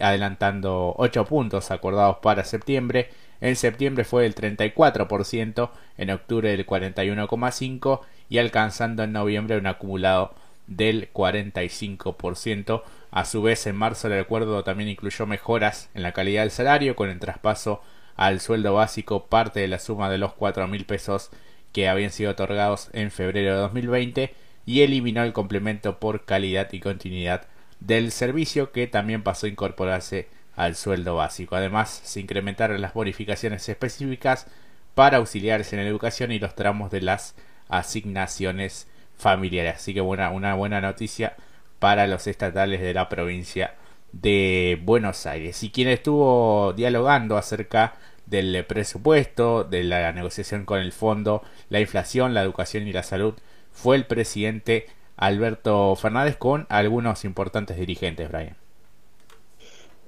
adelantando 0.00 0.95
8 0.97 1.26
puntos 1.26 1.71
acordados 1.71 2.17
para 2.23 2.43
septiembre. 2.45 3.11
En 3.43 3.57
septiembre 3.57 4.05
fue 4.05 4.23
del 4.23 4.35
34%, 4.35 5.71
en 5.99 6.11
octubre 6.11 6.50
del 6.50 6.67
41,5% 6.67 8.00
y 8.31 8.38
alcanzando 8.38 9.02
en 9.02 9.12
noviembre 9.12 9.59
un 9.59 9.67
acumulado 9.67 10.33
del 10.67 11.12
45%. 11.12 12.83
A 13.11 13.26
su 13.26 13.43
vez, 13.43 13.67
en 13.67 13.76
marzo 13.76 14.09
el 14.09 14.19
acuerdo 14.19 14.64
también 14.64 14.88
incluyó 14.88 15.26
mejoras 15.26 15.91
en 15.93 16.02
la 16.02 16.12
calidad 16.12 16.45
del 16.45 16.50
salario 16.50 16.97
con 16.97 17.11
el 17.11 17.21
traspaso 17.21 17.83
al 18.17 18.41
sueldo 18.41 18.73
básico 18.73 19.26
parte 19.26 19.61
de 19.61 19.69
la 19.69 19.79
suma 19.79 20.09
de 20.09 20.17
los 20.17 20.33
4 20.33 20.67
mil 20.67 20.87
pesos 20.87 21.29
que 21.73 21.91
habían 21.91 22.11
sido 22.11 22.31
otorgados 22.31 22.88
en 22.95 23.11
febrero 23.11 23.55
de 23.55 23.61
2020 23.61 24.41
y 24.66 24.83
eliminó 24.83 25.23
el 25.23 25.33
complemento 25.33 25.99
por 25.99 26.25
calidad 26.25 26.73
y 26.73 26.81
continuidad 26.81 27.47
del 27.81 28.12
servicio 28.12 28.73
que 28.73 28.87
también 28.87 29.23
pasó 29.23 29.47
a 29.47 29.50
incorporarse 29.50 30.28
al 30.54 30.76
sueldo 30.76 31.16
básico. 31.16 31.57
Además, 31.57 32.00
se 32.04 32.21
incrementaron 32.21 32.81
las 32.81 32.95
bonificaciones 32.95 33.69
específicas 33.69 34.47
para 34.95 35.19
auxiliares 35.19 35.73
en 35.73 35.81
educación 35.81 36.33
y 36.33 36.38
los 36.38 36.54
tramos 36.54 36.90
de 36.90 37.00
las 37.00 37.35
asignaciones 37.69 38.87
familiares. 39.16 39.76
Así 39.76 39.95
que 39.95 40.00
buena, 40.00 40.31
una 40.31 40.54
buena 40.54 40.81
noticia 40.81 41.37
para 41.78 42.07
los 42.07 42.26
estatales 42.26 42.81
de 42.81 42.95
la 42.95 43.09
provincia 43.09 43.75
de 44.12 44.78
Buenos 44.83 45.26
Aires. 45.26 45.62
Y 45.62 45.71
quien 45.71 45.88
estuvo 45.88 46.73
dialogando 46.75 47.37
acerca 47.37 47.95
del 48.26 48.64
presupuesto, 48.66 49.64
de 49.64 49.85
la 49.85 50.12
negociación 50.12 50.64
con 50.64 50.81
el 50.81 50.92
fondo, 50.92 51.42
la 51.71 51.81
inflación, 51.81 52.35
la 52.35 52.42
educación 52.42 52.87
y 52.87 52.92
la 52.92 53.02
salud, 53.02 53.35
fue 53.73 53.97
el 53.97 54.07
presidente 54.07 54.87
Alberto 55.17 55.95
Fernández 55.97 56.37
con 56.37 56.67
algunos 56.69 57.25
importantes 57.25 57.76
dirigentes, 57.76 58.31
Brian. 58.31 58.57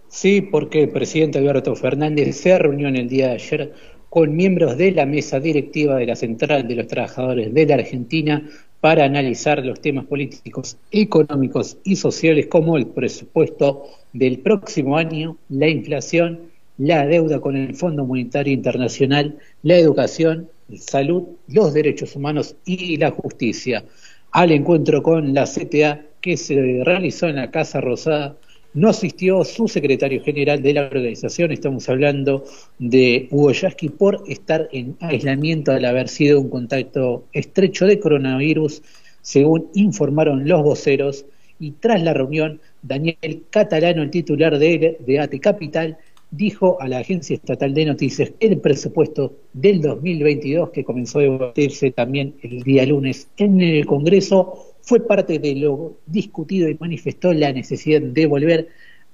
Sí, 0.09 0.41
porque 0.43 0.85
el 0.85 0.91
presidente 0.91 1.39
Alberto 1.39 1.75
Fernández 1.75 2.37
se 2.37 2.57
reunió 2.59 2.89
en 2.89 2.97
el 2.97 3.09
día 3.09 3.29
de 3.29 3.35
ayer 3.35 3.73
con 4.11 4.37
miembros 4.37 4.79
de 4.79 4.93
la 4.93 5.07
mesa 5.07 5.41
directiva 5.41 5.97
de 5.97 6.07
la 6.07 6.15
Central 6.15 6.69
de 6.69 6.77
los 6.77 6.87
Trabajadores 6.87 7.53
de 7.53 7.67
la 7.67 7.75
Argentina 7.75 8.49
para 8.81 9.05
analizar 9.05 9.65
los 9.65 9.81
temas 9.81 10.05
políticos, 10.05 10.77
económicos 10.93 11.79
y 11.83 11.97
sociales 11.97 12.47
como 12.47 12.77
el 12.77 12.87
presupuesto 12.87 13.87
del 14.13 14.39
próximo 14.39 14.97
año, 14.97 15.37
la 15.49 15.69
inflación, 15.69 16.43
la 16.79 17.07
deuda 17.07 17.41
con 17.41 17.57
el 17.57 17.75
Fondo 17.75 18.05
Monetario 18.05 18.53
Internacional, 18.53 19.39
la 19.63 19.77
educación, 19.79 20.49
salud, 20.79 21.25
los 21.49 21.75
derechos 21.75 22.17
humanos 22.17 22.57
y 22.65 22.97
la 22.97 23.11
justicia. 23.11 23.85
Al 24.31 24.53
encuentro 24.53 25.03
con 25.03 25.35
la 25.35 25.45
CTA 25.45 26.03
que 26.21 26.37
se 26.37 26.83
realizó 26.85 27.29
en 27.29 27.37
la 27.37 27.51
Casa 27.51 27.81
Rosada, 27.81 28.37
no 28.75 28.89
asistió 28.89 29.45
su 29.45 29.69
secretario 29.69 30.23
general 30.23 30.61
de 30.61 30.75
la 30.75 30.83
organización, 30.83 31.53
estamos 31.53 31.89
hablando 31.89 32.45
de 32.81 33.29
Hugo 33.31 33.53
Yasky, 33.53 33.89
por 33.89 34.25
estar 34.27 34.69
en 34.73 34.97
aislamiento 35.01 35.71
al 35.71 35.85
haber 35.85 36.09
sido 36.09 36.41
un 36.41 36.51
contacto 36.51 37.25
estrecho 37.33 37.87
de 37.87 38.01
coronavirus, 38.01 38.83
según 39.23 39.69
informaron 39.75 40.49
los 40.49 40.63
voceros, 40.63 41.25
y 41.61 41.71
tras 41.73 42.03
la 42.03 42.15
reunión, 42.15 42.61
Daniel 42.83 43.45
Catalano, 43.49 44.03
el 44.03 44.11
titular 44.11 44.59
de, 44.59 44.99
de 44.99 45.21
AT 45.21 45.39
Capital, 45.41 45.97
dijo 46.37 46.81
a 46.81 46.89
la 46.89 46.99
Agencia 46.99 47.35
Estatal 47.35 47.73
de 47.75 47.85
Noticias 47.85 48.33
el 48.41 48.59
presupuesto 48.59 49.35
del 49.53 49.81
2022, 49.81 50.71
que 50.71 50.85
comenzó 50.85 51.21
a 51.21 51.23
debatirse 51.23 51.91
también 51.93 52.35
el 52.43 52.63
día 52.63 52.85
lunes 52.87 53.29
en 53.37 53.61
el 53.61 53.87
Congreso, 53.87 54.75
fue 54.83 55.01
parte 55.01 55.39
de 55.39 55.55
lo 55.55 55.97
discutido 56.07 56.69
y 56.69 56.77
manifestó 56.79 57.33
la 57.33 57.53
necesidad 57.53 58.03
de 58.03 58.27
volver 58.27 58.69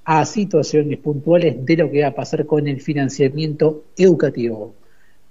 a 0.04 0.24
situaciones 0.24 0.98
puntuales 0.98 1.64
de 1.64 1.76
lo 1.76 1.90
que 1.90 2.02
va 2.02 2.08
a 2.08 2.14
pasar 2.14 2.46
con 2.46 2.66
el 2.66 2.80
financiamiento 2.80 3.84
educativo. 3.96 4.74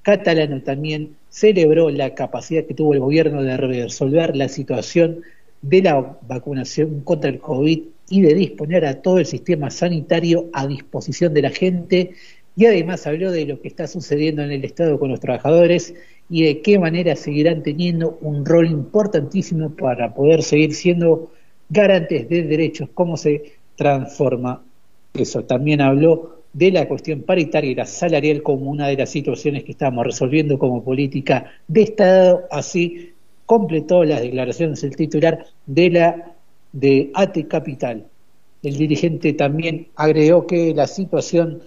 Catalano 0.03 0.62
también 0.62 1.15
celebró 1.29 1.89
la 1.89 2.13
capacidad 2.15 2.65
que 2.65 2.74
tuvo 2.74 2.93
el 2.93 3.00
gobierno 3.00 3.43
de 3.43 3.58
resolver 3.58 4.36
la 4.36 4.48
situación 4.48 5.22
de 5.62 5.81
la 5.81 6.17
vacunación 6.27 7.01
contra 7.01 7.29
el 7.29 7.39
COVID 7.39 7.81
y 8.10 8.22
de 8.22 8.34
disponer 8.34 8.86
a 8.86 9.01
todo 9.01 9.20
el 9.20 9.25
sistema 9.25 9.70
sanitario 9.70 10.50
a 10.54 10.68
disposición 10.68 11.34
de 11.34 11.42
la 11.42 11.50
gente 11.50 12.12
y 12.56 12.66
además 12.66 13.08
habló 13.08 13.32
de 13.32 13.46
lo 13.46 13.62
que 13.62 13.70
está 13.70 13.88
sucediendo 13.88 14.44
en 14.44 14.51
el 14.51 14.66
Estado 14.66 15.00
con 15.00 15.10
los 15.10 15.20
trabajadores 15.20 15.94
y 16.30 16.44
de 16.44 16.62
qué 16.62 16.78
manera 16.78 17.16
seguirán 17.16 17.63
teniendo 17.63 18.18
un 18.22 18.46
rol 18.46 18.70
importantísimo 18.70 19.70
para 19.70 20.13
poder 20.13 20.44
seguir 20.44 20.74
siendo 20.74 21.32
garantes 21.70 22.28
de 22.28 22.44
derechos, 22.44 22.89
cómo 22.94 23.16
se 23.16 23.54
transforma 23.75 24.62
eso. 25.13 25.44
También 25.46 25.80
habló 25.80 26.42
de 26.51 26.72
la 26.72 26.88
cuestión 26.88 27.22
paritaria 27.22 27.72
y 27.72 27.75
la 27.75 27.86
salarial 27.86 28.44
como 28.44 28.70
una 28.70 28.88
de 28.88 28.98
las 28.98 29.10
situaciones 29.10 29.63
que 29.63 29.72
estamos 29.72 30.06
resolviendo 30.06 30.60
como 30.60 30.84
política 30.84 31.51
de 31.68 31.84
Estado, 31.84 32.48
así 32.51 33.13
completó 33.46 34.04
las 34.04 34.22
declaraciones 34.22 34.84
el 34.84 34.96
titular 34.96 35.46
de 35.66 35.89
la 35.92 36.36
de 36.72 37.12
AT 37.14 37.48
Capital. 37.48 38.06
El 38.62 38.78
dirigente 38.78 39.34
también 39.34 39.88
agregó 39.96 40.46
que 40.46 40.74
la 40.74 40.88
situación 40.88 41.62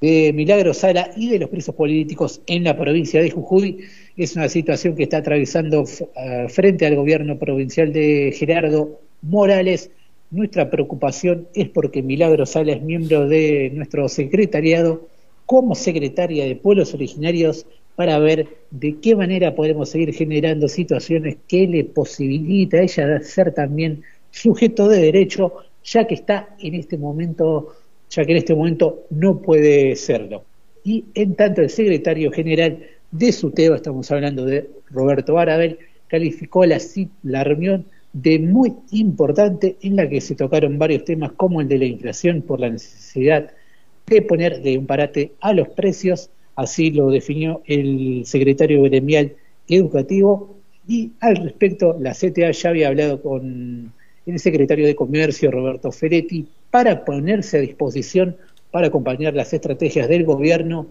de 0.00 0.32
Milagro 0.34 0.74
Sala 0.74 1.10
y 1.16 1.28
de 1.28 1.38
los 1.38 1.48
presos 1.48 1.74
políticos 1.74 2.40
en 2.46 2.64
la 2.64 2.76
provincia 2.76 3.20
de 3.20 3.30
Jujuy 3.30 3.78
es 4.16 4.36
una 4.36 4.48
situación 4.48 4.94
que 4.94 5.04
está 5.04 5.18
atravesando 5.18 5.84
eh, 6.16 6.46
frente 6.48 6.86
al 6.86 6.96
gobierno 6.96 7.38
provincial 7.38 7.92
de 7.92 8.34
Gerardo 8.36 9.00
Morales. 9.22 9.90
Nuestra 10.30 10.70
preocupación 10.70 11.48
es 11.54 11.68
porque 11.68 12.02
Milagro 12.02 12.46
Sala 12.46 12.72
es 12.72 12.82
miembro 12.82 13.28
de 13.28 13.70
nuestro 13.74 14.08
secretariado 14.08 15.08
como 15.46 15.74
secretaria 15.74 16.44
de 16.44 16.56
pueblos 16.56 16.92
originarios 16.92 17.66
para 17.94 18.18
ver 18.18 18.48
de 18.70 18.98
qué 19.00 19.16
manera 19.16 19.54
podemos 19.54 19.88
seguir 19.88 20.12
generando 20.12 20.68
situaciones 20.68 21.36
que 21.48 21.66
le 21.66 21.84
posibilita 21.84 22.78
a 22.78 22.82
ella 22.82 23.20
ser 23.22 23.54
también 23.54 24.02
sujeto 24.30 24.88
de 24.88 25.00
derecho, 25.00 25.54
ya 25.84 26.06
que 26.06 26.14
está 26.14 26.56
en 26.58 26.74
este 26.74 26.98
momento, 26.98 27.74
ya 28.10 28.24
que 28.24 28.32
en 28.32 28.38
este 28.38 28.54
momento 28.54 29.04
no 29.10 29.40
puede 29.40 29.96
serlo. 29.96 30.44
Y 30.84 31.04
en 31.14 31.34
tanto 31.34 31.62
el 31.62 31.70
secretario 31.70 32.30
general 32.30 32.78
de 33.10 33.32
SUTEBA, 33.32 33.76
estamos 33.76 34.10
hablando 34.10 34.44
de 34.44 34.68
Roberto 34.90 35.38
Arabel, 35.38 35.78
calificó 36.08 36.64
la, 36.64 36.78
la 37.22 37.44
reunión 37.44 37.86
de 38.12 38.38
muy 38.38 38.72
importante 38.92 39.76
en 39.82 39.96
la 39.96 40.08
que 40.08 40.20
se 40.20 40.34
tocaron 40.34 40.78
varios 40.78 41.04
temas 41.04 41.32
como 41.32 41.60
el 41.60 41.68
de 41.68 41.78
la 41.78 41.84
inflación 41.84 42.42
por 42.42 42.60
la 42.60 42.70
necesidad 42.70 43.50
de 44.06 44.22
poner 44.22 44.62
de 44.62 44.78
un 44.78 44.86
parate 44.86 45.32
a 45.40 45.52
los 45.52 45.68
precios, 45.68 46.30
así 46.54 46.90
lo 46.92 47.10
definió 47.10 47.62
el 47.66 48.22
secretario 48.24 48.82
gremial 48.84 49.34
educativo 49.68 50.56
y 50.88 51.12
al 51.20 51.36
respecto 51.36 51.96
la 52.00 52.12
CTA 52.12 52.52
ya 52.52 52.70
había 52.70 52.88
hablado 52.88 53.20
con 53.20 53.92
el 54.26 54.40
secretario 54.40 54.86
de 54.86 54.96
Comercio, 54.96 55.50
Roberto 55.50 55.92
Feretti, 55.92 56.46
para 56.70 57.04
ponerse 57.04 57.58
a 57.58 57.60
disposición 57.60 58.36
para 58.70 58.88
acompañar 58.88 59.34
las 59.34 59.52
estrategias 59.52 60.08
del 60.08 60.24
gobierno 60.24 60.86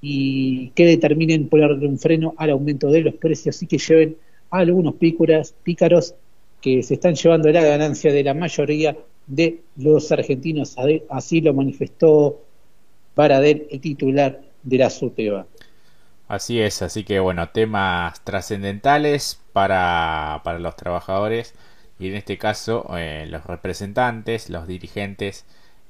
y 0.00 0.68
que 0.70 0.86
determinen 0.86 1.48
ponerle 1.48 1.88
un 1.88 1.98
freno 1.98 2.34
al 2.36 2.50
aumento 2.50 2.90
de 2.90 3.00
los 3.00 3.14
precios 3.14 3.62
y 3.62 3.66
que 3.66 3.78
lleven 3.78 4.16
a 4.50 4.58
algunos 4.58 4.94
pícaros 4.94 6.14
que 6.60 6.82
se 6.82 6.94
están 6.94 7.14
llevando 7.14 7.50
la 7.50 7.62
ganancia 7.62 8.12
de 8.12 8.22
la 8.22 8.34
mayoría 8.34 8.96
de 9.26 9.60
los 9.76 10.12
argentinos. 10.12 10.76
Así 11.08 11.40
lo 11.40 11.54
manifestó 11.54 12.40
Baradel, 13.16 13.66
el 13.70 13.80
titular 13.80 14.40
de 14.62 14.78
la 14.78 14.90
SUTEBA. 14.90 15.46
Así 16.28 16.60
es, 16.60 16.82
así 16.82 17.04
que 17.04 17.20
bueno, 17.20 17.48
temas 17.48 18.22
trascendentales 18.22 19.40
para, 19.52 20.42
para 20.44 20.58
los 20.58 20.76
trabajadores 20.76 21.54
y 21.98 22.08
en 22.08 22.14
este 22.16 22.38
caso 22.38 22.86
eh, 22.96 23.26
los 23.28 23.44
representantes, 23.44 24.50
los 24.50 24.66
dirigentes 24.66 25.44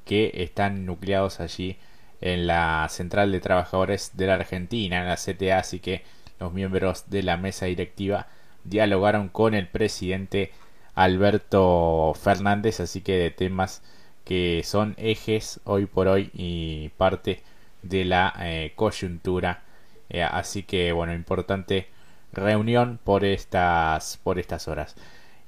que 0.04 0.32
están 0.34 0.86
nucleados 0.86 1.40
allí 1.40 1.76
en 2.20 2.46
la 2.46 2.86
Central 2.90 3.32
de 3.32 3.40
Trabajadores 3.40 4.16
de 4.16 4.26
la 4.26 4.34
Argentina, 4.34 4.98
en 5.00 5.08
la 5.08 5.16
CTA, 5.16 5.58
así 5.58 5.80
que 5.80 6.02
los 6.40 6.52
miembros 6.52 7.10
de 7.10 7.22
la 7.22 7.36
mesa 7.36 7.66
directiva 7.66 8.26
dialogaron 8.64 9.28
con 9.28 9.54
el 9.54 9.68
presidente 9.68 10.52
Alberto 10.94 12.14
Fernández, 12.20 12.80
así 12.80 13.02
que 13.02 13.16
de 13.18 13.30
temas 13.30 13.82
que 14.24 14.62
son 14.64 14.94
ejes 14.98 15.60
hoy 15.64 15.86
por 15.86 16.08
hoy 16.08 16.30
y 16.34 16.90
parte 16.96 17.42
de 17.82 18.04
la 18.04 18.34
eh, 18.40 18.72
coyuntura. 18.76 19.62
Eh, 20.10 20.22
así 20.22 20.62
que 20.64 20.92
bueno, 20.92 21.14
importante 21.14 21.88
reunión 22.32 22.98
por 23.02 23.24
estas 23.24 24.18
por 24.22 24.38
estas 24.38 24.68
horas. 24.68 24.96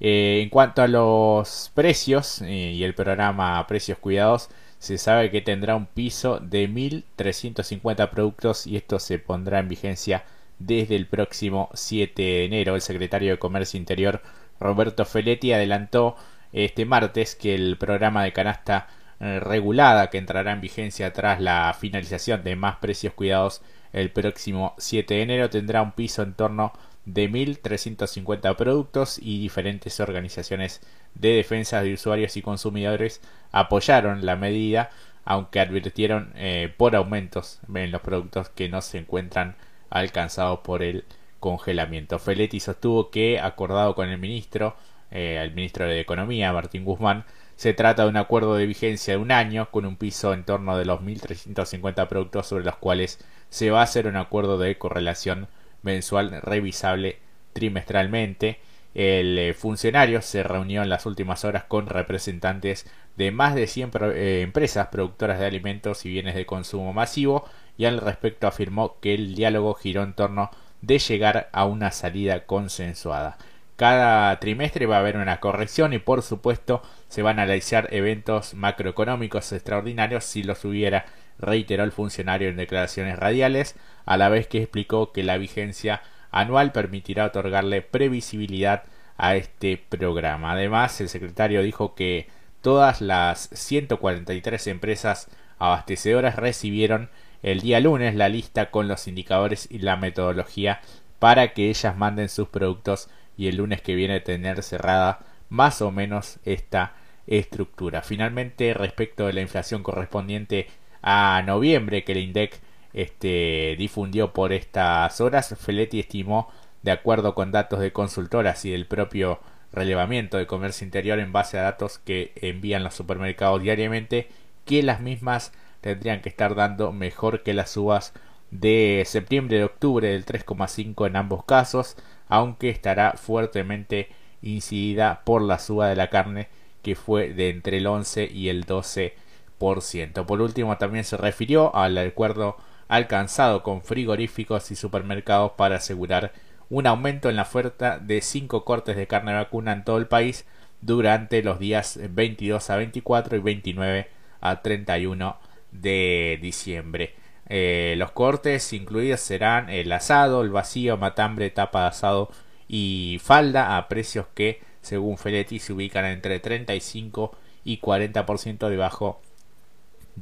Eh, 0.01 0.41
en 0.43 0.49
cuanto 0.49 0.83
a 0.83 0.89
los 0.89 1.71
precios 1.75 2.41
eh, 2.43 2.73
y 2.73 2.85
el 2.85 2.95
programa 2.95 3.67
Precios 3.67 3.99
Cuidados, 3.99 4.49
se 4.79 4.97
sabe 4.97 5.31
que 5.31 5.43
tendrá 5.43 5.77
un 5.77 5.87
piso 5.87 6.41
de 6.41 6.69
1.350 6.69 8.09
productos 8.11 8.67
y 8.67 8.77
esto 8.77 8.99
se 8.99 9.19
pondrá 9.19 9.59
en 9.59 9.69
vigencia 9.69 10.25
desde 10.59 10.97
el 10.97 11.07
próximo 11.07 11.69
7 11.75 12.23
de 12.23 12.45
enero. 12.47 12.75
El 12.75 12.81
secretario 12.81 13.33
de 13.33 13.39
Comercio 13.39 13.79
Interior 13.79 14.23
Roberto 14.59 15.05
Feletti 15.05 15.53
adelantó 15.53 16.17
este 16.53 16.87
martes 16.87 17.35
que 17.35 17.55
el 17.55 17.77
programa 17.77 18.25
de 18.25 18.33
canasta 18.33 18.89
eh, 19.21 19.39
regulada 19.41 20.09
que 20.09 20.19
entrará 20.19 20.53
en 20.53 20.63
vigencia 20.63 21.13
tras 21.13 21.41
la 21.41 21.75
finalización 21.79 22.43
de 22.43 22.57
más 22.57 22.77
precios 22.77 23.13
cuidados 23.13 23.63
el 23.93 24.11
próximo 24.11 24.75
7 24.79 25.15
de 25.15 25.23
enero 25.23 25.51
tendrá 25.51 25.83
un 25.83 25.93
piso 25.93 26.23
en 26.23 26.35
torno 26.35 26.73
de 27.15 27.31
1.350 27.31 28.57
productos 28.57 29.19
y 29.21 29.41
diferentes 29.41 30.01
organizaciones 30.01 30.81
de 31.15 31.31
defensa 31.31 31.83
de 31.83 31.95
usuarios 31.95 32.37
y 32.37 32.43
consumidores 32.43 33.21
apoyaron 33.53 34.25
la 34.25 34.37
medida, 34.37 34.91
aunque 35.25 35.61
advirtieron 35.61 36.33
eh, 36.37 36.73
por 36.77 36.95
aumentos 36.95 37.61
en 37.75 37.91
los 37.91 38.01
productos 38.01 38.49
que 38.51 38.69
no 38.69 38.81
se 38.81 38.99
encuentran 38.99 39.57
alcanzados 39.91 40.61
por 40.61 40.83
el 40.83 41.05
congelamiento. 41.41 42.19
Feletti 42.19 42.61
sostuvo 42.61 43.11
que, 43.11 43.41
acordado 43.41 43.95
con 43.95 44.09
el 44.09 44.19
ministro, 44.19 44.77
eh, 45.11 45.39
el 45.43 45.53
ministro 45.55 45.87
de 45.87 46.01
Economía, 46.01 46.53
Martín 46.53 46.85
Guzmán, 46.85 47.25
se 47.57 47.75
trata 47.75 48.05
de 48.05 48.09
un 48.09 48.17
acuerdo 48.17 48.55
de 48.55 48.67
vigencia 48.67 49.15
de 49.15 49.21
un 49.21 49.33
año 49.33 49.71
con 49.71 49.85
un 49.85 49.97
piso 49.97 50.33
en 50.33 50.45
torno 50.45 50.79
de 50.79 50.85
los 50.85 51.01
1.350 51.01 52.09
productos 52.09 52.47
sobre 52.47 52.65
los 52.65 52.77
cuales 52.77 53.19
se 53.51 53.71
va 53.71 53.81
a 53.81 53.85
hacer 53.85 54.07
un 54.07 54.17
acuerdo 54.17 54.57
de 54.59 54.79
correlación 54.79 55.49
mensual 55.83 56.41
revisable 56.43 57.19
trimestralmente. 57.53 58.61
El 58.95 59.39
eh, 59.39 59.55
funcionario 59.55 60.21
se 60.21 60.43
reunió 60.43 60.83
en 60.83 60.89
las 60.89 61.07
últimas 61.07 61.45
horas 61.45 61.65
con 61.65 61.87
representantes 61.87 62.87
de 63.17 63.31
más 63.31 63.55
de 63.55 63.67
100 63.67 63.91
eh, 64.15 64.41
empresas 64.43 64.89
productoras 64.89 65.39
de 65.39 65.47
alimentos 65.47 66.05
y 66.05 66.11
bienes 66.11 66.35
de 66.35 66.47
consumo 66.47 66.93
masivo 66.93 67.45
y 67.77 67.85
al 67.85 67.99
respecto 67.99 68.47
afirmó 68.47 68.99
que 69.01 69.15
el 69.15 69.35
diálogo 69.35 69.75
giró 69.75 70.03
en 70.03 70.15
torno 70.15 70.51
de 70.83 70.99
llegar 70.99 71.49
a 71.53 71.67
una 71.67 71.93
salida 71.93 72.47
consensuada. 72.47 73.39
Cada 73.77 74.39
trimestre 74.41 74.87
va 74.87 74.97
a 74.97 74.99
haber 75.01 75.17
una 75.17 75.41
corrección 75.41 75.93
y 75.93 75.99
por 75.99 76.23
supuesto 76.23 76.83
se 77.09 77.23
van 77.23 77.39
a 77.39 77.45
analizar 77.45 77.89
eventos 77.93 78.55
macroeconómicos 78.55 79.53
extraordinarios 79.53 80.25
si 80.25 80.43
los 80.43 80.65
hubiera, 80.65 81.07
reiteró 81.41 81.85
el 81.85 81.93
funcionario 81.93 82.49
en 82.49 82.57
declaraciones 82.57 83.19
radiales, 83.19 83.77
a 84.05 84.17
la 84.17 84.29
vez 84.29 84.47
que 84.47 84.59
explicó 84.59 85.13
que 85.13 85.23
la 85.23 85.39
vigencia 85.39 86.03
anual 86.31 86.73
permitirá 86.73 87.27
otorgarle 87.27 87.83
previsibilidad 87.83 88.85
a 89.17 89.37
este 89.37 89.77
programa. 89.77 90.53
Además, 90.53 91.01
el 91.01 91.09
secretario 91.09 91.63
dijo 91.63 91.95
que 91.95 92.29
todas 92.63 93.01
las 93.01 93.51
143 93.53 94.67
empresas 94.69 95.29
abastecedoras 95.59 96.37
recibieron 96.37 97.11
el 97.43 97.61
día 97.61 97.81
lunes 97.81 98.15
la 98.15 98.29
lista 98.29 98.71
con 98.71 98.89
los 98.89 99.09
indicadores 99.09 99.67
y 99.71 99.79
la 99.79 99.97
metodología 99.97 100.81
para 101.19 101.53
que 101.53 101.69
ellas 101.69 101.97
manden 101.97 102.29
sus 102.29 102.49
productos 102.49 103.09
y 103.37 103.49
el 103.49 103.57
lunes 103.57 103.81
que 103.83 103.95
viene 103.95 104.21
tener 104.21 104.63
cerrada 104.63 105.21
más 105.49 105.83
o 105.83 105.91
menos 105.91 106.39
esta 106.45 106.95
estructura. 107.27 108.03
Finalmente, 108.03 108.75
respecto 108.75 109.27
de 109.27 109.33
la 109.33 109.41
inflación 109.41 109.83
correspondiente 109.83 110.69
a 111.03 111.43
noviembre 111.47 112.05
que 112.05 112.13
el 112.13 112.19
INDEC 112.19 112.61
este, 112.93 113.77
difundió 113.79 114.33
por 114.33 114.53
estas 114.53 115.21
horas, 115.21 115.55
Feletti 115.59 116.01
estimó, 116.01 116.49
de 116.83 116.93
acuerdo 116.93 117.35
con 117.35 117.53
datos 117.53 117.81
de 117.81 117.93
consultoras 117.93 118.65
y 118.65 118.71
del 118.71 118.87
propio 118.87 119.41
relevamiento 119.73 120.39
de 120.39 120.47
comercio 120.47 120.85
interior 120.85 121.19
en 121.19 121.33
base 121.33 121.59
a 121.59 121.63
datos 121.63 121.99
que 121.99 122.33
envían 122.37 122.83
los 122.83 122.95
supermercados 122.95 123.63
diariamente, 123.63 124.29
que 124.65 124.83
las 124.83 125.01
mismas 125.01 125.53
tendrían 125.81 126.21
que 126.21 126.29
estar 126.29 126.55
dando 126.55 126.93
mejor 126.93 127.43
que 127.43 127.55
las 127.55 127.71
subas 127.71 128.13
de 128.51 129.05
septiembre 129.07 129.59
de 129.59 129.65
octubre 129.65 130.09
del 130.09 130.25
3,5 130.25 131.07
en 131.07 131.17
ambos 131.17 131.45
casos, 131.45 131.97
aunque 132.29 132.71
estará 132.71 133.13
fuertemente 133.13 134.09
incidida 134.43 135.23
por 135.25 135.43
la 135.43 135.59
suba 135.59 135.89
de 135.89 135.97
la 135.97 136.11
carne 136.11 136.49
que 136.83 136.95
fue 136.95 137.33
de 137.33 137.51
entre 137.51 137.79
el 137.79 137.87
11 137.87 138.31
y 138.33 138.49
el 138.49 138.67
12%. 138.67 139.13
Por 139.61 140.41
último, 140.41 140.79
también 140.79 141.05
se 141.05 141.19
refirió 141.19 141.77
al 141.77 141.99
acuerdo 141.99 142.57
alcanzado 142.89 143.63
con 143.63 143.83
frigoríficos 143.83 144.71
y 144.71 144.75
supermercados 144.75 145.53
para 145.53 145.77
asegurar 145.77 146.33
un 146.71 146.87
aumento 146.87 147.29
en 147.29 147.37
la 147.37 147.43
oferta 147.43 147.99
de 147.99 148.23
5 148.23 148.65
cortes 148.65 148.97
de 148.97 149.07
carne 149.07 149.35
vacuna 149.35 149.73
en 149.73 149.85
todo 149.85 149.99
el 149.99 150.07
país 150.07 150.47
durante 150.81 151.43
los 151.43 151.59
días 151.59 152.01
22 152.11 152.71
a 152.71 152.77
24 152.77 153.37
y 153.37 153.41
29 153.41 154.09
a 154.41 154.63
31 154.63 155.37
de 155.73 156.39
diciembre. 156.41 157.15
Eh, 157.47 157.97
los 157.99 158.13
cortes 158.13 158.73
incluidos 158.73 159.21
serán 159.21 159.69
el 159.69 159.93
asado, 159.93 160.41
el 160.41 160.49
vacío, 160.51 160.97
matambre, 160.97 161.51
tapa 161.51 161.83
de 161.83 161.89
asado 161.89 162.31
y 162.67 163.21
falda 163.23 163.77
a 163.77 163.89
precios 163.89 164.27
que, 164.35 164.63
según 164.81 165.19
Feletti, 165.19 165.59
se 165.59 165.75
ubican 165.75 166.07
entre 166.07 166.41
35 166.41 167.37
y 167.63 167.79
40% 167.81 168.69
debajo 168.71 169.21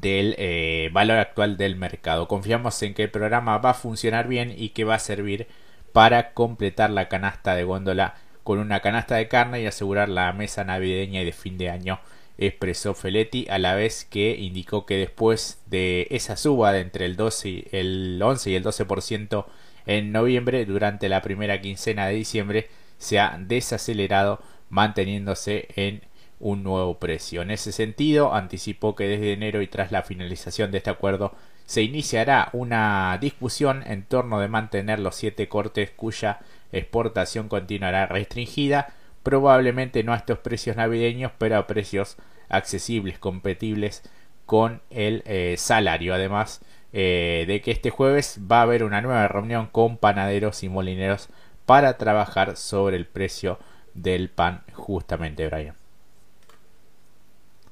del 0.00 0.34
eh, 0.38 0.90
valor 0.92 1.18
actual 1.18 1.56
del 1.56 1.76
mercado. 1.76 2.28
Confiamos 2.28 2.82
en 2.82 2.94
que 2.94 3.04
el 3.04 3.10
programa 3.10 3.58
va 3.58 3.70
a 3.70 3.74
funcionar 3.74 4.28
bien 4.28 4.54
y 4.56 4.70
que 4.70 4.84
va 4.84 4.94
a 4.96 4.98
servir 4.98 5.46
para 5.92 6.32
completar 6.32 6.90
la 6.90 7.08
canasta 7.08 7.54
de 7.54 7.64
góndola 7.64 8.14
con 8.44 8.58
una 8.58 8.80
canasta 8.80 9.16
de 9.16 9.28
carne 9.28 9.60
y 9.60 9.66
asegurar 9.66 10.08
la 10.08 10.32
mesa 10.32 10.64
navideña 10.64 11.22
y 11.22 11.24
de 11.24 11.32
fin 11.32 11.58
de 11.58 11.70
año 11.70 12.00
expresó 12.38 12.94
Feletti 12.94 13.46
a 13.50 13.58
la 13.58 13.74
vez 13.74 14.04
que 14.04 14.36
indicó 14.36 14.86
que 14.86 14.96
después 14.96 15.60
de 15.66 16.06
esa 16.10 16.36
suba 16.36 16.72
de 16.72 16.80
entre 16.80 17.04
el 17.04 17.16
12 17.16 17.48
y 17.48 17.68
el 17.72 18.20
11 18.22 18.50
y 18.50 18.54
el 18.54 18.64
12% 18.64 19.44
en 19.86 20.12
noviembre 20.12 20.64
durante 20.64 21.08
la 21.08 21.20
primera 21.20 21.60
quincena 21.60 22.06
de 22.06 22.14
diciembre 22.14 22.68
se 22.96 23.18
ha 23.18 23.36
desacelerado 23.38 24.40
manteniéndose 24.70 25.68
en 25.74 26.02
un 26.40 26.62
nuevo 26.62 26.98
precio. 26.98 27.42
En 27.42 27.50
ese 27.50 27.72
sentido, 27.72 28.34
anticipó 28.34 28.94
que 28.94 29.08
desde 29.08 29.32
enero 29.32 29.62
y 29.62 29.66
tras 29.66 29.92
la 29.92 30.02
finalización 30.02 30.70
de 30.70 30.78
este 30.78 30.90
acuerdo 30.90 31.34
se 31.66 31.82
iniciará 31.82 32.48
una 32.52 33.18
discusión 33.20 33.82
en 33.86 34.04
torno 34.04 34.40
de 34.40 34.48
mantener 34.48 35.00
los 35.00 35.16
siete 35.16 35.48
cortes 35.48 35.90
cuya 35.90 36.40
exportación 36.72 37.48
continuará 37.48 38.06
restringida 38.06 38.94
probablemente 39.22 40.02
no 40.04 40.14
a 40.14 40.16
estos 40.16 40.38
precios 40.38 40.76
navideños, 40.76 41.32
pero 41.36 41.56
a 41.56 41.66
precios 41.66 42.16
accesibles, 42.48 43.18
compatibles 43.18 44.02
con 44.46 44.80
el 44.88 45.22
eh, 45.26 45.56
salario. 45.58 46.14
Además 46.14 46.62
eh, 46.94 47.44
de 47.46 47.60
que 47.60 47.70
este 47.70 47.90
jueves 47.90 48.40
va 48.50 48.60
a 48.60 48.62
haber 48.62 48.84
una 48.84 49.02
nueva 49.02 49.28
reunión 49.28 49.66
con 49.66 49.98
panaderos 49.98 50.62
y 50.62 50.70
molineros 50.70 51.28
para 51.66 51.98
trabajar 51.98 52.56
sobre 52.56 52.96
el 52.96 53.06
precio 53.06 53.58
del 53.92 54.30
pan, 54.30 54.62
justamente, 54.72 55.46
Brian. 55.46 55.77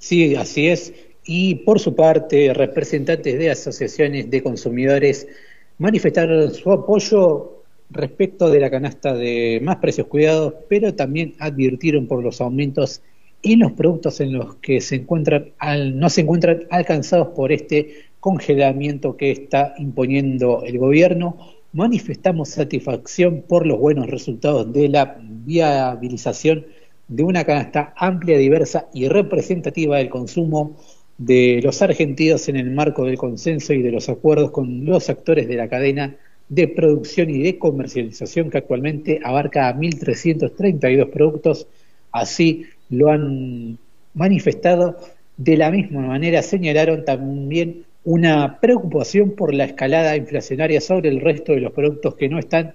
Sí, 0.07 0.37
así 0.37 0.69
es. 0.69 0.95
Y 1.25 1.57
por 1.57 1.81
su 1.81 1.97
parte, 1.97 2.55
representantes 2.55 3.37
de 3.40 3.51
asociaciones 3.51 4.31
de 4.31 4.40
consumidores 4.40 5.27
manifestaron 5.79 6.55
su 6.55 6.71
apoyo 6.71 7.64
respecto 7.90 8.49
de 8.49 8.61
la 8.61 8.71
canasta 8.71 9.14
de 9.14 9.59
más 9.64 9.79
precios 9.79 10.07
cuidados, 10.07 10.55
pero 10.69 10.95
también 10.95 11.35
advirtieron 11.40 12.07
por 12.07 12.23
los 12.23 12.40
aumentos 12.40 13.03
en 13.42 13.59
los 13.59 13.73
productos 13.73 14.21
en 14.21 14.35
los 14.35 14.55
que 14.57 14.81
se 14.81 14.95
encuentran 14.95 15.53
no 15.95 16.09
se 16.09 16.21
encuentran 16.21 16.69
alcanzados 16.71 17.29
por 17.35 17.51
este 17.51 18.05
congelamiento 18.21 19.16
que 19.16 19.33
está 19.33 19.75
imponiendo 19.77 20.62
el 20.64 20.79
gobierno. 20.79 21.37
Manifestamos 21.73 22.51
satisfacción 22.51 23.42
por 23.42 23.66
los 23.66 23.81
buenos 23.81 24.07
resultados 24.07 24.73
de 24.73 24.88
la 24.88 25.19
viabilización 25.21 26.64
de 27.09 27.23
una 27.23 27.45
canasta 27.45 27.95
amplia, 27.97 28.38
diversa 28.38 28.88
y 28.92 29.09
representativa 29.09 29.99
del 29.99 30.09
consumo 30.09 30.77
de 31.19 31.61
los 31.62 31.81
argentinos 31.83 32.49
en 32.49 32.57
el 32.57 32.71
marco 32.71 33.05
del 33.05 33.16
consenso 33.16 33.73
y 33.73 33.83
de 33.83 33.92
los 33.92 34.09
acuerdos 34.09 34.51
con 34.51 34.85
los 34.85 35.09
actores 35.09 35.49
de 35.49 35.57
la 35.57 35.69
cadena 35.69 36.16
de 36.49 36.69
producción 36.69 37.31
y 37.31 37.42
de 37.42 37.59
comercialización 37.59 38.51
que 38.51 38.59
actualmente 38.59 39.21
abarca 39.25 39.69
a 39.69 39.75
1.332 39.75 41.11
productos. 41.11 41.66
Así 42.12 42.66
lo 42.90 43.11
han 43.11 43.79
manifestado. 44.14 44.97
De 45.37 45.57
la 45.57 45.71
misma 45.71 46.01
manera 46.01 46.42
señalaron 46.42 47.05
también 47.05 47.85
una 48.05 48.61
preocupación 48.61 49.33
por 49.33 49.53
la 49.53 49.64
escalada 49.64 50.16
inflacionaria 50.16 50.81
sobre 50.81 51.09
el 51.09 51.21
resto 51.21 51.53
de 51.53 51.61
los 51.61 51.73
productos 51.73 52.14
que 52.14 52.29
no 52.29 52.38
están 52.38 52.75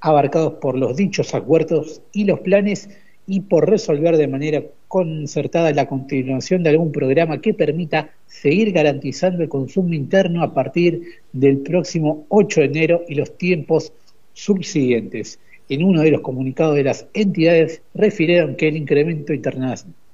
abarcados 0.00 0.54
por 0.54 0.76
los 0.76 0.96
dichos 0.96 1.34
acuerdos 1.34 2.02
y 2.12 2.24
los 2.24 2.40
planes 2.40 2.90
y 3.30 3.40
por 3.40 3.68
resolver 3.68 4.16
de 4.16 4.26
manera 4.26 4.64
concertada 4.88 5.70
la 5.72 5.86
continuación 5.86 6.62
de 6.62 6.70
algún 6.70 6.90
programa 6.90 7.42
que 7.42 7.52
permita 7.52 8.10
seguir 8.26 8.72
garantizando 8.72 9.42
el 9.42 9.50
consumo 9.50 9.92
interno 9.92 10.42
a 10.42 10.54
partir 10.54 11.02
del 11.34 11.58
próximo 11.58 12.24
8 12.30 12.60
de 12.60 12.66
enero 12.66 13.02
y 13.06 13.16
los 13.16 13.36
tiempos 13.36 13.92
subsiguientes. 14.32 15.38
En 15.68 15.84
uno 15.84 16.00
de 16.00 16.10
los 16.10 16.22
comunicados 16.22 16.74
de 16.74 16.84
las 16.84 17.06
entidades 17.12 17.82
refirieron 17.92 18.56
que 18.56 18.68
el 18.68 18.78
incremento 18.78 19.34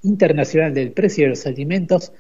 internacional 0.03 0.75
del 0.75 0.91
precio 0.91 1.25
de 1.25 1.31
los 1.31 1.47
alimentos 1.47 2.13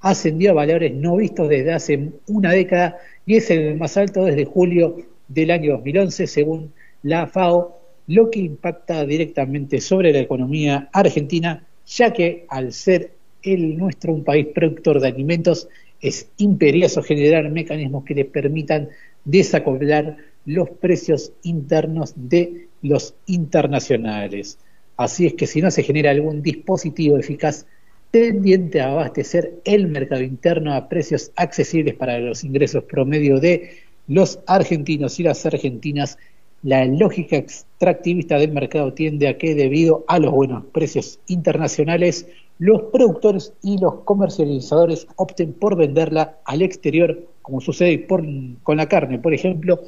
ascendió 0.00 0.52
a 0.52 0.54
valores 0.54 0.94
no 0.94 1.16
vistos 1.16 1.48
desde 1.48 1.72
hace 1.72 2.10
una 2.28 2.52
década 2.52 2.96
y 3.26 3.34
es 3.34 3.50
el 3.50 3.76
más 3.76 3.96
alto 3.96 4.24
desde 4.24 4.44
julio 4.44 4.98
del 5.26 5.50
año 5.50 5.72
2011, 5.72 6.28
según 6.28 6.72
la 7.02 7.26
FAO, 7.26 7.77
lo 8.08 8.30
que 8.30 8.40
impacta 8.40 9.06
directamente 9.06 9.80
sobre 9.80 10.12
la 10.12 10.20
economía 10.20 10.88
argentina, 10.92 11.66
ya 11.86 12.12
que 12.12 12.46
al 12.48 12.72
ser 12.72 13.12
el 13.42 13.76
nuestro 13.76 14.12
un 14.12 14.24
país 14.24 14.48
productor 14.54 15.00
de 15.00 15.08
alimentos, 15.08 15.68
es 16.00 16.28
imperioso 16.38 17.02
generar 17.02 17.50
mecanismos 17.50 18.04
que 18.04 18.14
le 18.14 18.24
permitan 18.24 18.88
desacoplar 19.24 20.16
los 20.46 20.70
precios 20.70 21.32
internos 21.42 22.14
de 22.16 22.68
los 22.82 23.14
internacionales. 23.26 24.58
Así 24.96 25.26
es 25.26 25.34
que 25.34 25.46
si 25.46 25.60
no 25.60 25.70
se 25.70 25.82
genera 25.82 26.10
algún 26.10 26.42
dispositivo 26.42 27.18
eficaz 27.18 27.66
tendiente 28.10 28.80
a 28.80 28.90
abastecer 28.92 29.60
el 29.64 29.86
mercado 29.88 30.22
interno 30.22 30.72
a 30.72 30.88
precios 30.88 31.30
accesibles 31.36 31.94
para 31.94 32.18
los 32.18 32.42
ingresos 32.42 32.84
promedio 32.84 33.38
de 33.38 33.70
los 34.06 34.40
argentinos 34.46 35.20
y 35.20 35.24
las 35.24 35.44
argentinas, 35.44 36.16
la 36.62 36.84
lógica 36.84 37.36
extractivista 37.36 38.38
del 38.38 38.52
mercado 38.52 38.92
tiende 38.92 39.28
a 39.28 39.38
que 39.38 39.54
debido 39.54 40.04
a 40.08 40.18
los 40.18 40.32
buenos 40.32 40.64
precios 40.72 41.20
internacionales, 41.26 42.26
los 42.58 42.82
productores 42.92 43.52
y 43.62 43.78
los 43.78 44.00
comercializadores 44.00 45.06
opten 45.16 45.52
por 45.52 45.76
venderla 45.76 46.38
al 46.44 46.62
exterior, 46.62 47.18
como 47.42 47.60
sucede 47.60 48.06
con 48.06 48.76
la 48.76 48.88
carne, 48.88 49.18
por 49.18 49.32
ejemplo, 49.32 49.80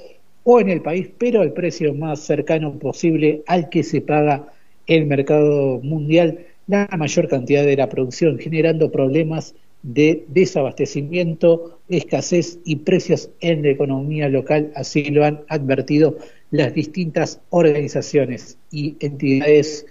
o 0.45 0.61
en 0.61 0.71
el 0.71 0.81
país, 0.81 1.11
pero 1.19 1.43
al 1.43 1.53
precio 1.53 1.93
más 1.95 2.21
cercano 2.21 2.73
posible 2.79 3.43
al 3.47 3.69
que 3.69 3.83
se 3.83 4.01
paga 4.01 4.53
el 4.87 5.07
mercado 5.07 5.81
mundial 5.83 6.47
la 6.67 6.89
mayor 6.97 7.29
cantidad 7.29 7.65
de 7.65 7.77
la 7.77 7.89
producción, 7.89 8.39
generando 8.39 8.93
problemas 8.93 9.55
de 9.83 10.25
desabastecimiento, 10.29 11.81
escasez 11.89 12.61
y 12.65 12.77
precios 12.77 13.31
en 13.41 13.63
la 13.63 13.71
economía 13.71 14.29
local, 14.29 14.71
así 14.77 15.05
lo 15.11 15.25
han 15.25 15.41
advertido 15.49 16.17
las 16.51 16.75
distintas 16.75 17.41
organizaciones 17.51 18.59
y 18.71 18.97
entidades 19.01 19.87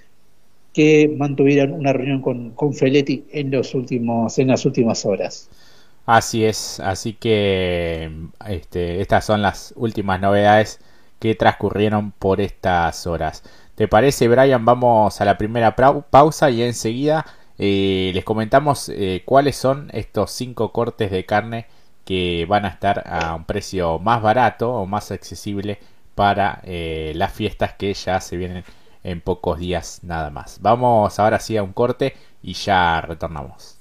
que 0.74 1.14
mantuvieron 1.18 1.74
una 1.74 1.94
reunión 1.94 2.22
con, 2.22 2.52
con 2.52 2.74
Feletti 2.74 3.26
en 3.32 3.52
los 3.52 3.74
últimos 3.74 4.38
en 4.38 4.50
las 4.50 4.66
últimas 4.66 5.06
horas. 5.06 5.50
Así 6.06 6.44
es, 6.44 6.80
así 6.80 7.14
que 7.14 8.12
este, 8.48 9.02
estas 9.02 9.26
son 9.26 9.42
las 9.42 9.74
últimas 9.76 10.20
novedades 10.20 10.80
que 11.20 11.36
transcurrieron 11.36 12.12
por 12.12 12.42
estas 12.42 13.06
horas. 13.06 13.44
¿Te 13.76 13.88
parece, 13.88 14.28
Brian? 14.28 14.66
Vamos 14.66 15.22
a 15.22 15.26
la 15.26 15.38
primera 15.38 15.76
pausa 15.76 16.50
y 16.50 16.64
enseguida 16.64 17.26
eh, 17.58 18.12
les 18.14 18.24
comentamos 18.24 18.90
eh, 18.90 19.22
cuáles 19.26 19.56
son 19.56 19.90
estos 19.94 20.32
cinco 20.32 20.72
cortes 20.72 21.12
de 21.12 21.26
carne 21.26 21.68
que 22.06 22.46
van 22.50 22.66
a 22.66 22.70
estar 22.70 23.04
a 23.06 23.36
un 23.36 23.46
precio 23.46 24.00
más 24.00 24.22
barato 24.22 24.74
o 24.74 24.86
más 24.86 25.12
accesible 25.12 25.80
para 26.20 26.60
eh, 26.66 27.14
las 27.16 27.32
fiestas 27.32 27.76
que 27.76 27.94
ya 27.94 28.20
se 28.20 28.36
vienen 28.36 28.66
en 29.06 29.22
pocos 29.22 29.58
días 29.58 30.02
nada 30.04 30.30
más. 30.30 30.60
Vamos 30.62 31.18
ahora 31.18 31.40
sí 31.40 31.56
a 31.56 31.64
un 31.64 31.72
corte 31.72 32.14
y 32.44 32.56
ya 32.56 33.00
retornamos. 33.00 33.79